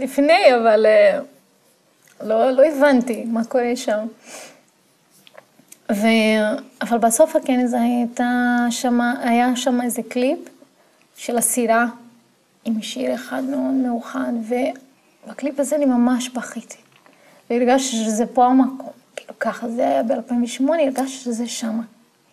לפני, 0.00 0.54
אבל 0.54 0.86
אה, 0.86 1.18
לא, 2.20 2.50
לא 2.50 2.62
הבנתי 2.64 3.24
מה 3.24 3.44
קורה 3.44 3.72
שם. 3.76 4.06
ו... 5.92 6.06
אבל 6.82 6.98
בסוף 6.98 7.36
הכנס 7.36 7.74
הייתה 7.74 8.66
שמה, 8.70 9.14
היה 9.20 9.56
שם 9.56 9.82
איזה 9.82 10.02
קליפ 10.08 10.38
של 11.16 11.38
הסירה 11.38 11.86
עם 12.64 12.82
שיר 12.82 13.14
אחד 13.14 13.42
מאוד 13.44 13.74
מאוחד, 13.74 14.32
ובקליפ 15.28 15.60
הזה 15.60 15.76
אני 15.76 15.84
ממש 15.84 16.28
בכיתי. 16.28 16.76
והרגשתי 17.50 17.96
שזה 17.96 18.26
פה 18.26 18.46
המקום. 18.46 18.92
כאילו, 19.16 19.34
ככה 19.40 19.68
זה 19.68 19.88
היה 19.88 20.02
ב-2008, 20.02 20.62
הרגשתי 20.68 21.08
שזה 21.08 21.46
שמה. 21.46 21.82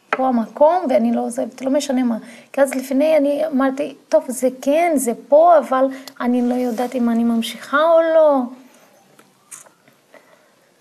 פה 0.10 0.28
המקום 0.28 0.86
ואני 0.90 1.16
לא 1.16 1.22
עוזבת, 1.22 1.62
לא 1.62 1.72
משנה 1.72 2.04
מה. 2.04 2.18
כי 2.54 2.62
אז 2.62 2.76
לפני 2.76 3.18
אני 3.18 3.48
אמרתי, 3.48 3.96
טוב, 4.10 4.24
זה 4.28 4.48
כן, 4.62 4.92
זה 4.96 5.12
פה, 5.28 5.58
אבל 5.58 5.86
אני 6.22 6.50
לא 6.50 6.54
יודעת 6.54 6.96
אם 6.96 7.10
אני 7.10 7.24
ממשיכה 7.24 7.82
או 7.82 8.02
לא. 8.02 8.40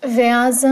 ואז 0.03 0.67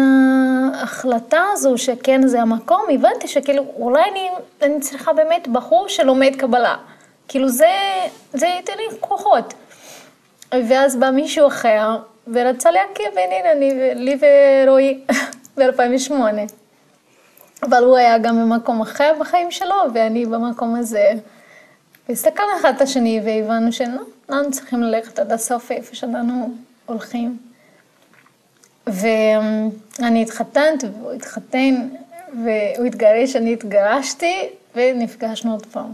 ההחלטה 0.73 1.41
הזו 1.53 1.77
שכן 1.77 2.27
זה 2.27 2.41
המקום, 2.41 2.85
הבנתי 2.93 3.27
שכאילו 3.27 3.65
אולי 3.75 4.03
אני, 4.11 4.29
אני 4.61 4.79
צריכה 4.79 5.13
באמת 5.13 5.47
בחור 5.47 5.87
שלומד 5.87 6.35
קבלה. 6.37 6.75
כאילו 7.27 7.49
זה, 7.49 7.71
זה 8.33 8.47
ייתן 8.47 8.73
לי 8.77 8.97
כוחות. 8.99 9.53
ואז 10.67 10.95
בא 10.95 11.11
מישהו 11.11 11.47
אחר 11.47 11.97
ורצה 12.27 12.71
להכיר 12.71 13.05
בינינו, 13.15 13.59
לי 13.95 14.17
ורועי, 14.19 14.99
ב-2008. 15.57 16.13
אבל 17.63 17.83
הוא 17.83 17.97
היה 17.97 18.17
גם 18.17 18.41
במקום 18.41 18.81
אחר 18.81 19.13
בחיים 19.19 19.51
שלו, 19.51 19.75
ואני 19.93 20.25
במקום 20.25 20.75
הזה. 20.75 21.11
והסתכלנו 22.09 22.49
אחד 22.61 22.73
את 22.75 22.81
השני 22.81 23.21
והבנו 23.25 23.71
שאנחנו 23.71 24.51
צריכים 24.51 24.83
ללכת 24.83 25.19
עד 25.19 25.31
הסוף 25.31 25.71
איפה 25.71 25.95
שאנחנו 25.95 26.53
הולכים. 26.85 27.37
ואני 28.87 30.21
התחתנת 30.21 30.83
והוא 30.83 31.11
התחתן, 31.11 31.87
והוא 32.43 32.85
התגרש, 32.85 33.35
אני 33.35 33.53
התגרשתי, 33.53 34.49
ונפגשנו 34.75 35.51
עוד 35.51 35.65
פעם. 35.65 35.91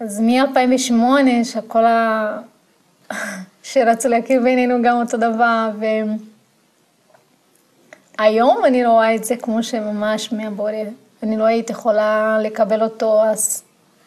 אז 0.00 0.20
מ-2008, 0.20 1.44
שכל 1.44 1.84
ה... 1.84 2.38
שרצו 3.62 4.08
להכיר 4.08 4.42
בינינו 4.42 4.82
גם 4.82 4.96
אותו 5.00 5.16
דבר, 5.16 5.70
והיום 8.18 8.64
אני 8.64 8.84
לא 8.84 8.90
רואה 8.90 9.14
את 9.14 9.24
זה 9.24 9.36
כמו 9.36 9.62
שממש 9.62 10.32
מהבורא. 10.32 10.72
אני 11.22 11.36
לא 11.36 11.44
הייתי 11.44 11.72
יכולה 11.72 12.38
לקבל 12.42 12.82
אותו 12.82 13.22
אז 13.22 13.62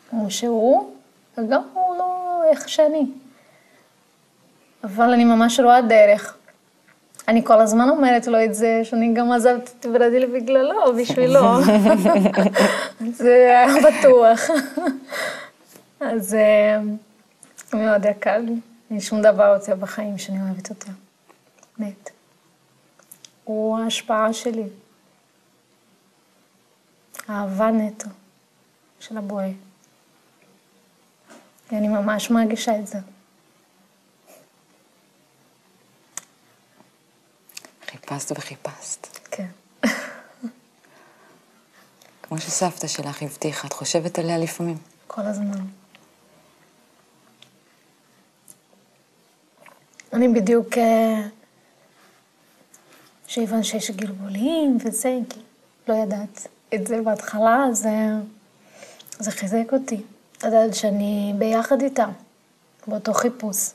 כמו 0.09 0.31
שהוא, 0.31 0.89
וגם 1.37 1.61
הוא 1.73 1.95
לא 1.97 2.41
איך 2.51 2.69
שאני. 2.69 3.05
אבל 4.83 5.13
אני 5.13 5.25
ממש 5.25 5.59
רואה 5.59 5.81
דרך. 5.81 6.37
אני 7.27 7.45
כל 7.45 7.61
הזמן 7.61 7.89
אומרת 7.89 8.27
לו 8.27 8.43
את 8.43 8.55
זה, 8.55 8.81
שאני 8.83 9.13
גם 9.13 9.31
עזבתי 9.31 9.71
את 9.79 9.85
ברזיל 9.85 10.25
בגללו, 10.25 10.93
בשבילו. 10.99 11.39
זה 13.17 13.33
היה 13.33 13.67
בטוח. 13.83 14.49
אז 16.11 16.35
אה, 16.35 16.79
מאוד 17.73 18.05
היה 18.05 18.13
קל 18.13 18.37
לי. 18.37 18.55
אין 18.93 19.01
שום 19.01 19.21
דבר 19.21 19.43
יותר 19.43 19.75
בחיים 19.75 20.17
שאני 20.17 20.41
אוהבת 20.41 20.69
יותר. 20.69 20.91
באמת. 21.77 22.09
הוא 23.43 23.79
ההשפעה 23.79 24.33
שלי. 24.33 24.63
אהבה 27.29 27.71
נטו 27.71 28.09
של 28.99 29.17
הבורא. 29.17 29.45
ואני 31.71 31.87
ממש 31.87 32.31
מרגישה 32.31 32.79
את 32.79 32.87
זה. 32.87 32.97
חיפשת 37.85 38.31
וחיפשת. 38.37 39.07
כן. 39.31 39.47
כמו 42.21 42.37
שסבתא 42.37 42.87
שלך 42.87 43.21
הבטיחה, 43.23 43.67
את 43.67 43.73
חושבת 43.73 44.19
עליה 44.19 44.37
לפעמים? 44.37 44.77
כל 45.07 45.21
הזמן. 45.21 45.82
אני 50.13 50.27
בדיוק, 50.27 50.67
שהבנת 53.27 53.53
אה, 53.53 53.63
שיש 53.63 53.91
גלגולים 53.91 54.77
וזה, 54.85 55.19
לא 55.87 55.93
ידעת 55.93 56.47
את 56.73 56.87
זה 56.87 57.01
בהתחלה, 57.01 57.67
זה, 57.71 57.89
זה 59.19 59.31
חיזק 59.31 59.73
אותי. 59.73 60.01
לדעת 60.43 60.73
שאני 60.73 61.33
ביחד 61.37 61.81
איתה, 61.81 62.05
באותו 62.87 63.13
חיפוש. 63.13 63.69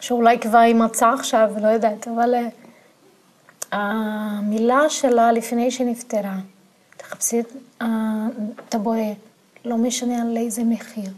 שאולי 0.00 0.38
כבר 0.38 0.58
יימצא 0.58 1.08
עכשיו, 1.08 1.50
לא 1.62 1.68
יודעת, 1.68 2.08
אבל 2.08 2.34
uh, 2.34 2.48
המילה 3.72 4.80
שלה 4.88 5.32
לפני 5.32 5.70
שנפטרה, 5.70 6.36
תחפשי 6.96 7.40
את, 7.40 7.46
uh, 7.82 7.84
את 8.68 8.74
הבורא, 8.74 8.98
לא 9.64 9.76
משנה 9.76 10.22
על 10.22 10.36
איזה 10.36 10.64
מחיר. 10.64 11.10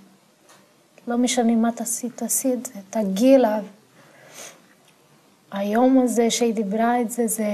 לא 1.07 1.19
משנה 1.19 1.57
מה 1.57 1.73
תעשי, 1.73 2.11
תעשי 2.11 2.53
את 2.53 2.67
זה, 2.67 2.73
תגיעי 2.91 3.37
אליו. 3.37 3.65
היום 5.53 6.03
הזה 6.05 6.31
שהיא 6.31 6.55
דיברה 6.55 7.01
את 7.01 7.11
זה, 7.11 7.27
זה, 7.27 7.45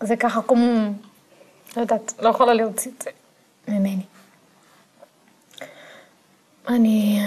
זה 0.00 0.16
ככה 0.16 0.42
כמו, 0.42 0.90
לא 1.76 1.80
יודעת, 1.80 2.12
לא 2.18 2.28
יכולה 2.28 2.54
להוציא 2.54 2.90
את 2.98 3.02
זה 3.02 3.10
ממני. 3.68 4.02
אני, 6.68 7.20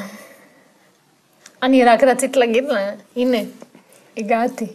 אני 1.64 1.86
רק 1.86 2.04
רציתי 2.04 2.40
להגיד 2.40 2.64
לה, 2.64 2.92
הנה, 3.16 3.38
הגעתי. 4.18 4.68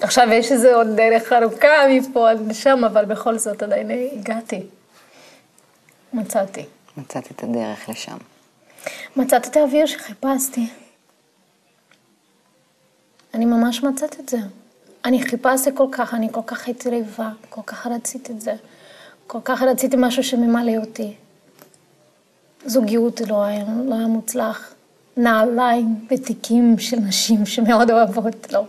עכשיו 0.00 0.28
יש 0.32 0.52
איזה 0.52 0.74
עוד 0.74 0.86
דרך 0.96 1.32
ארוכה 1.32 1.68
מפה 1.90 2.30
עד 2.30 2.48
לשם, 2.48 2.84
אבל 2.84 3.04
בכל 3.04 3.38
זאת 3.38 3.62
עדיין 3.62 3.90
הגעתי. 3.90 4.62
מצאתי. 6.12 6.64
מצאת 6.98 7.30
את 7.30 7.42
הדרך 7.42 7.88
לשם. 7.88 8.16
מצאת 9.16 9.46
את 9.46 9.56
האוויר 9.56 9.86
שחיפשתי. 9.86 10.68
אני 13.34 13.44
ממש 13.44 13.82
מצאת 13.82 14.20
את 14.20 14.28
זה. 14.28 14.38
אני 15.04 15.22
חיפשתי 15.22 15.70
כל 15.74 15.86
כך, 15.92 16.14
אני 16.14 16.28
כל 16.32 16.40
כך 16.46 16.66
הייתי 16.66 16.90
רעבה, 16.90 17.30
כל 17.48 17.60
כך 17.66 17.86
רציתי 17.86 18.32
את 18.32 18.40
זה. 18.40 18.54
כל 19.26 19.38
כך 19.44 19.62
רציתי 19.62 19.96
משהו 19.98 20.24
שממלא 20.24 20.76
אותי. 20.76 21.14
זוגיות 22.66 23.20
לא 23.20 23.44
היה, 23.44 23.64
לא 23.84 23.94
היה 23.94 24.06
מוצלח. 24.06 24.74
נעליים 25.16 26.06
ותיקים 26.10 26.78
של 26.78 26.96
נשים 26.96 27.46
שמאוד 27.46 27.90
אוהבות, 27.90 28.52
לא. 28.52 28.64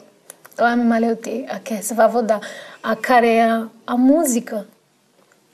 לא 0.59 0.65
היה 0.65 0.75
ממלא 0.75 1.09
אותי 1.09 1.45
הכסף, 1.49 1.99
העבודה, 1.99 2.37
הקריירה, 2.83 3.59
המוזיקה. 3.87 4.57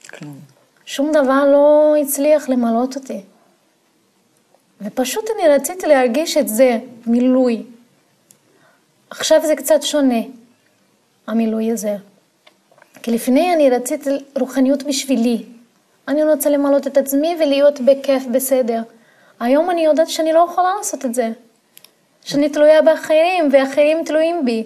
כלום. 0.10 0.55
שום 0.86 1.12
דבר 1.12 1.46
לא 1.52 1.96
הצליח 2.02 2.50
למלות 2.50 2.96
אותי. 2.96 3.22
ופשוט 4.82 5.26
אני 5.36 5.48
רציתי 5.50 5.88
להרגיש 5.88 6.38
את 6.38 6.48
זה, 6.48 6.78
מילוי. 7.06 7.64
עכשיו 9.10 9.42
זה 9.46 9.56
קצת 9.56 9.82
שונה, 9.82 10.22
המילוי 11.28 11.72
הזה. 11.72 11.96
כי 13.04 13.12
לפני 13.12 13.54
אני 13.54 13.70
רציתי 13.70 14.10
רוחניות 14.40 14.84
בשבילי. 14.84 15.44
אני 16.08 16.24
רוצה 16.24 16.50
למלות 16.50 16.88
את 16.88 16.98
עצמי 16.98 17.36
ולהיות 17.40 17.80
בכיף, 17.82 18.24
בסדר. 18.32 18.82
היום 19.40 19.70
אני 19.70 19.86
יודעת 19.86 20.10
שאני 20.10 20.34
לא 20.34 20.48
יכולה 20.52 20.74
לעשות 20.78 21.06
את 21.06 21.16
זה. 21.16 21.30
שאני 22.24 22.50
תלויה 22.50 22.82
באחרים, 22.82 23.50
ואחרים 23.52 24.04
תלויים 24.06 24.46
בי. 24.46 24.64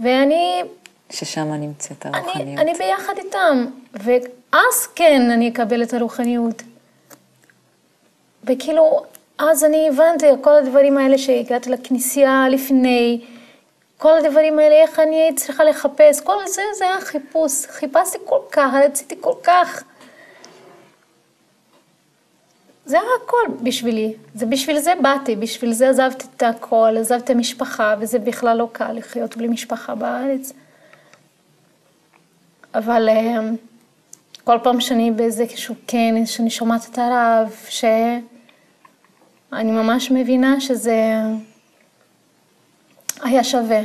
ואני... 0.00 0.62
ששם 1.10 1.52
נמצאת 1.52 2.06
הרוחניות. 2.06 2.36
אני, 2.36 2.56
אני 2.56 2.72
ביחד 2.78 3.14
איתם. 3.18 3.66
ואז 3.94 4.86
כן 4.94 5.30
אני 5.30 5.48
אקבל 5.48 5.82
את 5.82 5.94
הרוחניות. 5.94 6.62
וכאילו, 8.44 9.02
אז 9.38 9.64
אני 9.64 9.88
הבנתי, 9.88 10.26
כל 10.40 10.54
הדברים 10.54 10.98
האלה 10.98 11.18
שהגעתי 11.18 11.70
לכנסייה 11.70 12.48
לפני, 12.50 13.24
כל 13.98 14.18
הדברים 14.18 14.58
האלה, 14.58 14.74
איך 14.74 14.98
אני 14.98 15.16
הייתי 15.16 15.36
צריכה 15.36 15.64
לחפש, 15.64 16.20
כל 16.20 16.46
זה, 16.46 16.62
זה 16.78 16.84
היה 16.84 17.00
חיפוש. 17.00 17.66
חיפשתי 17.66 18.18
כל 18.24 18.40
כך, 18.52 18.70
רציתי 18.84 19.14
כל 19.20 19.34
כך. 19.42 19.82
זה 22.86 23.00
היה 23.00 23.08
הכל 23.24 23.62
בשבילי, 23.62 24.14
זה 24.34 24.46
בשביל 24.46 24.78
זה 24.78 24.92
באתי, 25.02 25.36
בשביל 25.36 25.72
זה 25.72 25.88
עזבתי 25.88 26.24
את 26.36 26.42
הכל, 26.42 26.94
עזבתי 27.00 27.24
את 27.24 27.30
המשפחה, 27.30 27.94
וזה 28.00 28.18
בכלל 28.18 28.56
לא 28.56 28.68
קל 28.72 28.92
לחיות 28.92 29.36
בלי 29.36 29.48
משפחה 29.48 29.94
בארץ. 29.94 30.52
אבל 32.78 33.08
אה, 33.08 33.38
כל 34.44 34.58
פעם 34.62 34.80
שאני 34.80 35.10
באיזה 35.10 35.42
איזשהו 35.42 35.74
כנס, 35.86 36.28
שאני 36.28 36.50
שומעת 36.50 36.86
את 36.90 36.98
הרב, 36.98 37.54
שאני 37.68 38.22
ממש 39.70 40.10
מבינה 40.10 40.60
שזה 40.60 41.12
היה 43.22 43.44
שווה. 43.44 43.80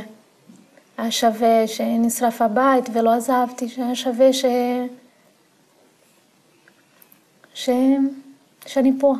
היה 0.98 1.10
שווה 1.10 1.66
שנשרף 1.66 2.42
הבית 2.42 2.84
ולא 2.92 3.12
עזבתי, 3.12 3.68
שהיה 3.68 3.94
שווה 3.94 4.32
ש... 4.32 4.44
ש... 7.54 7.70
שאני 8.66 8.92
פה. 9.00 9.14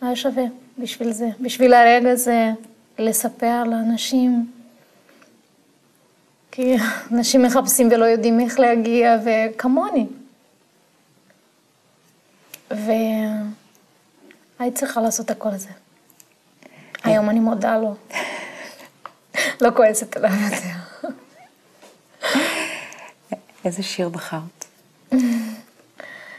היה 0.00 0.16
שווה 0.16 0.44
בשביל 0.78 1.12
זה, 1.12 1.28
בשביל 1.40 1.74
הרגע 1.74 2.10
הזה, 2.10 2.50
לספר 2.98 3.64
לאנשים. 3.64 4.55
כי 6.56 6.76
אנשים 7.12 7.42
מחפשים 7.42 7.88
ולא 7.92 8.04
יודעים 8.04 8.40
איך 8.40 8.60
להגיע, 8.60 9.16
וכמוני. 9.24 10.06
והייתי 12.70 13.44
צריכה 14.74 15.00
לעשות 15.00 15.30
הכל 15.30 15.48
הזה. 15.48 15.68
היום 17.04 17.30
אני 17.30 17.40
מודה 17.40 17.78
לו. 17.78 17.94
לא 19.60 19.70
כועסת 19.76 20.16
עליו 20.16 20.30
יותר. 20.30 21.08
איזה 23.64 23.82
שיר 23.82 24.08
בחרת? 24.08 24.64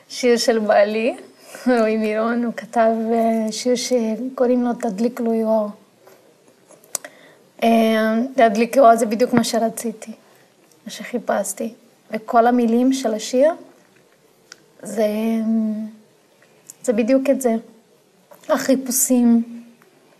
שיר 0.09 0.37
של 0.37 0.59
בעלי, 0.59 1.17
רועי 1.65 1.97
מירון, 1.97 2.43
הוא 2.43 2.53
כתב 2.53 2.91
אה, 3.13 3.51
שיר 3.51 3.75
שקוראים 3.75 4.63
לו 4.63 4.73
תדליק 4.73 5.19
לו 5.19 5.33
יואר. 5.33 5.67
אה, 7.63 8.15
להדליק 8.37 8.77
אור 8.77 8.95
זה 8.95 9.05
בדיוק 9.05 9.33
מה 9.33 9.43
שרציתי, 9.43 10.11
מה 10.85 10.91
שחיפשתי. 10.91 11.73
וכל 12.11 12.47
המילים 12.47 12.93
של 12.93 13.13
השיר, 13.13 13.51
זה, 14.81 15.07
זה 16.83 16.93
בדיוק 16.93 17.29
את 17.29 17.41
זה. 17.41 17.55
החיפושים, 18.49 19.43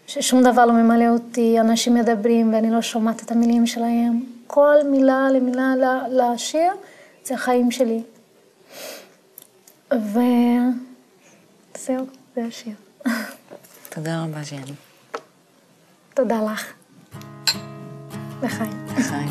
ששום 0.08 0.44
דבר 0.44 0.66
לא 0.66 0.74
ממלא 0.74 1.08
אותי, 1.10 1.60
אנשים 1.60 1.94
מדברים 1.94 2.54
ואני 2.54 2.72
לא 2.72 2.82
שומעת 2.82 3.24
את 3.24 3.32
המילים 3.32 3.68
שלהם. 3.68 4.24
כל 4.48 4.76
מילה 4.92 5.28
למילה 5.34 5.74
לשיר 6.10 6.72
זה 7.26 7.34
החיים 7.34 7.72
שלי. 7.72 8.02
וזהו, 9.92 10.76
זה 12.36 12.46
השיר. 12.48 12.74
תודה 13.90 14.24
רבה, 14.24 14.44
ז'ני. 14.44 14.74
תודה 16.14 16.42
לך. 16.44 16.77
לחיים. 18.44 18.72
לחיים. 18.98 19.30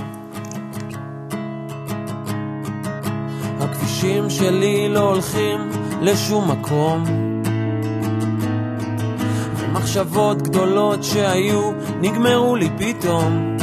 הכבישים 3.60 4.30
שלי 4.30 4.88
לא 4.88 5.00
הולכים 5.00 5.70
לשום 6.02 6.50
מקום. 6.50 7.04
ומחשבות 9.56 10.42
גדולות 10.42 11.04
שהיו 11.04 11.72
נגמרו 12.00 12.56
לי 12.56 12.68
פתאום. 12.78 13.56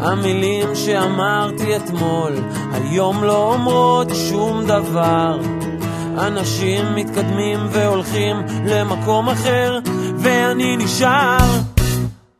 המילים 0.00 0.74
שאמרתי 0.74 1.76
אתמול, 1.76 2.32
היום 2.72 3.24
לא 3.24 3.54
אומרות 3.54 4.08
שום 4.14 4.64
דבר. 4.64 5.40
אנשים 6.18 6.84
מתקדמים 6.94 7.58
והולכים 7.70 8.36
למקום 8.66 9.28
אחר, 9.28 9.78
ואני 10.18 10.76
נשאר 10.76 11.77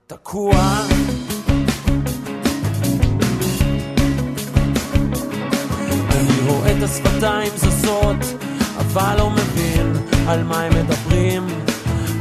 תקוע. 0.08 0.52
אני 6.10 6.40
רואה 6.46 6.72
את 6.78 6.82
השפתיים 6.82 7.52
זזות, 7.56 8.16
אבל 8.78 9.16
לא 9.18 9.30
מבין 9.30 9.92
על 10.28 10.44
מה 10.44 10.62
הם 10.62 10.72
מדברים. 10.72 11.46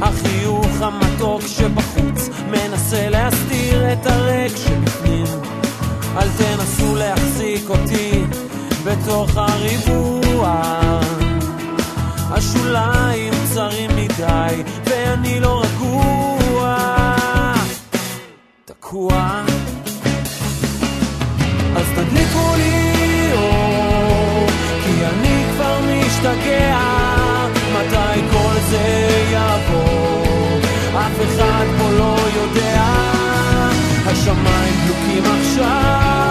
החיוך 0.00 0.66
המתוק 0.80 1.42
שבחוץ 1.46 2.28
מנסה 2.50 3.08
להסתיר 3.08 3.92
את 3.92 4.06
הריק 4.06 4.52
שבפנים. 4.56 5.26
אל 6.16 6.28
תנסו 6.38 6.96
להחזיק 6.96 7.70
אותי 7.70 8.24
בתוך 8.84 9.30
הריבוע. 9.36 10.62
השוליים 12.30 13.32
צרים 13.54 13.90
מדי 13.96 14.62
ואני 14.84 15.40
לא 15.40 15.62
תקוע. 18.88 19.44
אז 21.76 21.86
תדליקו 21.94 22.54
לי 22.56 23.32
אור, 23.32 24.46
כי 24.84 25.04
אני 25.06 25.44
כבר 25.52 25.78
משתגע. 25.80 26.78
מתי 27.74 28.20
כל 28.32 28.54
זה 28.70 29.08
יעבור? 29.32 30.58
אף 30.92 31.20
אחד 31.24 31.64
פה 31.78 31.90
לא 31.90 32.16
יודע. 32.36 32.84
השמיים 34.06 34.74
דלוקים 34.86 35.24
עכשיו, 35.40 36.27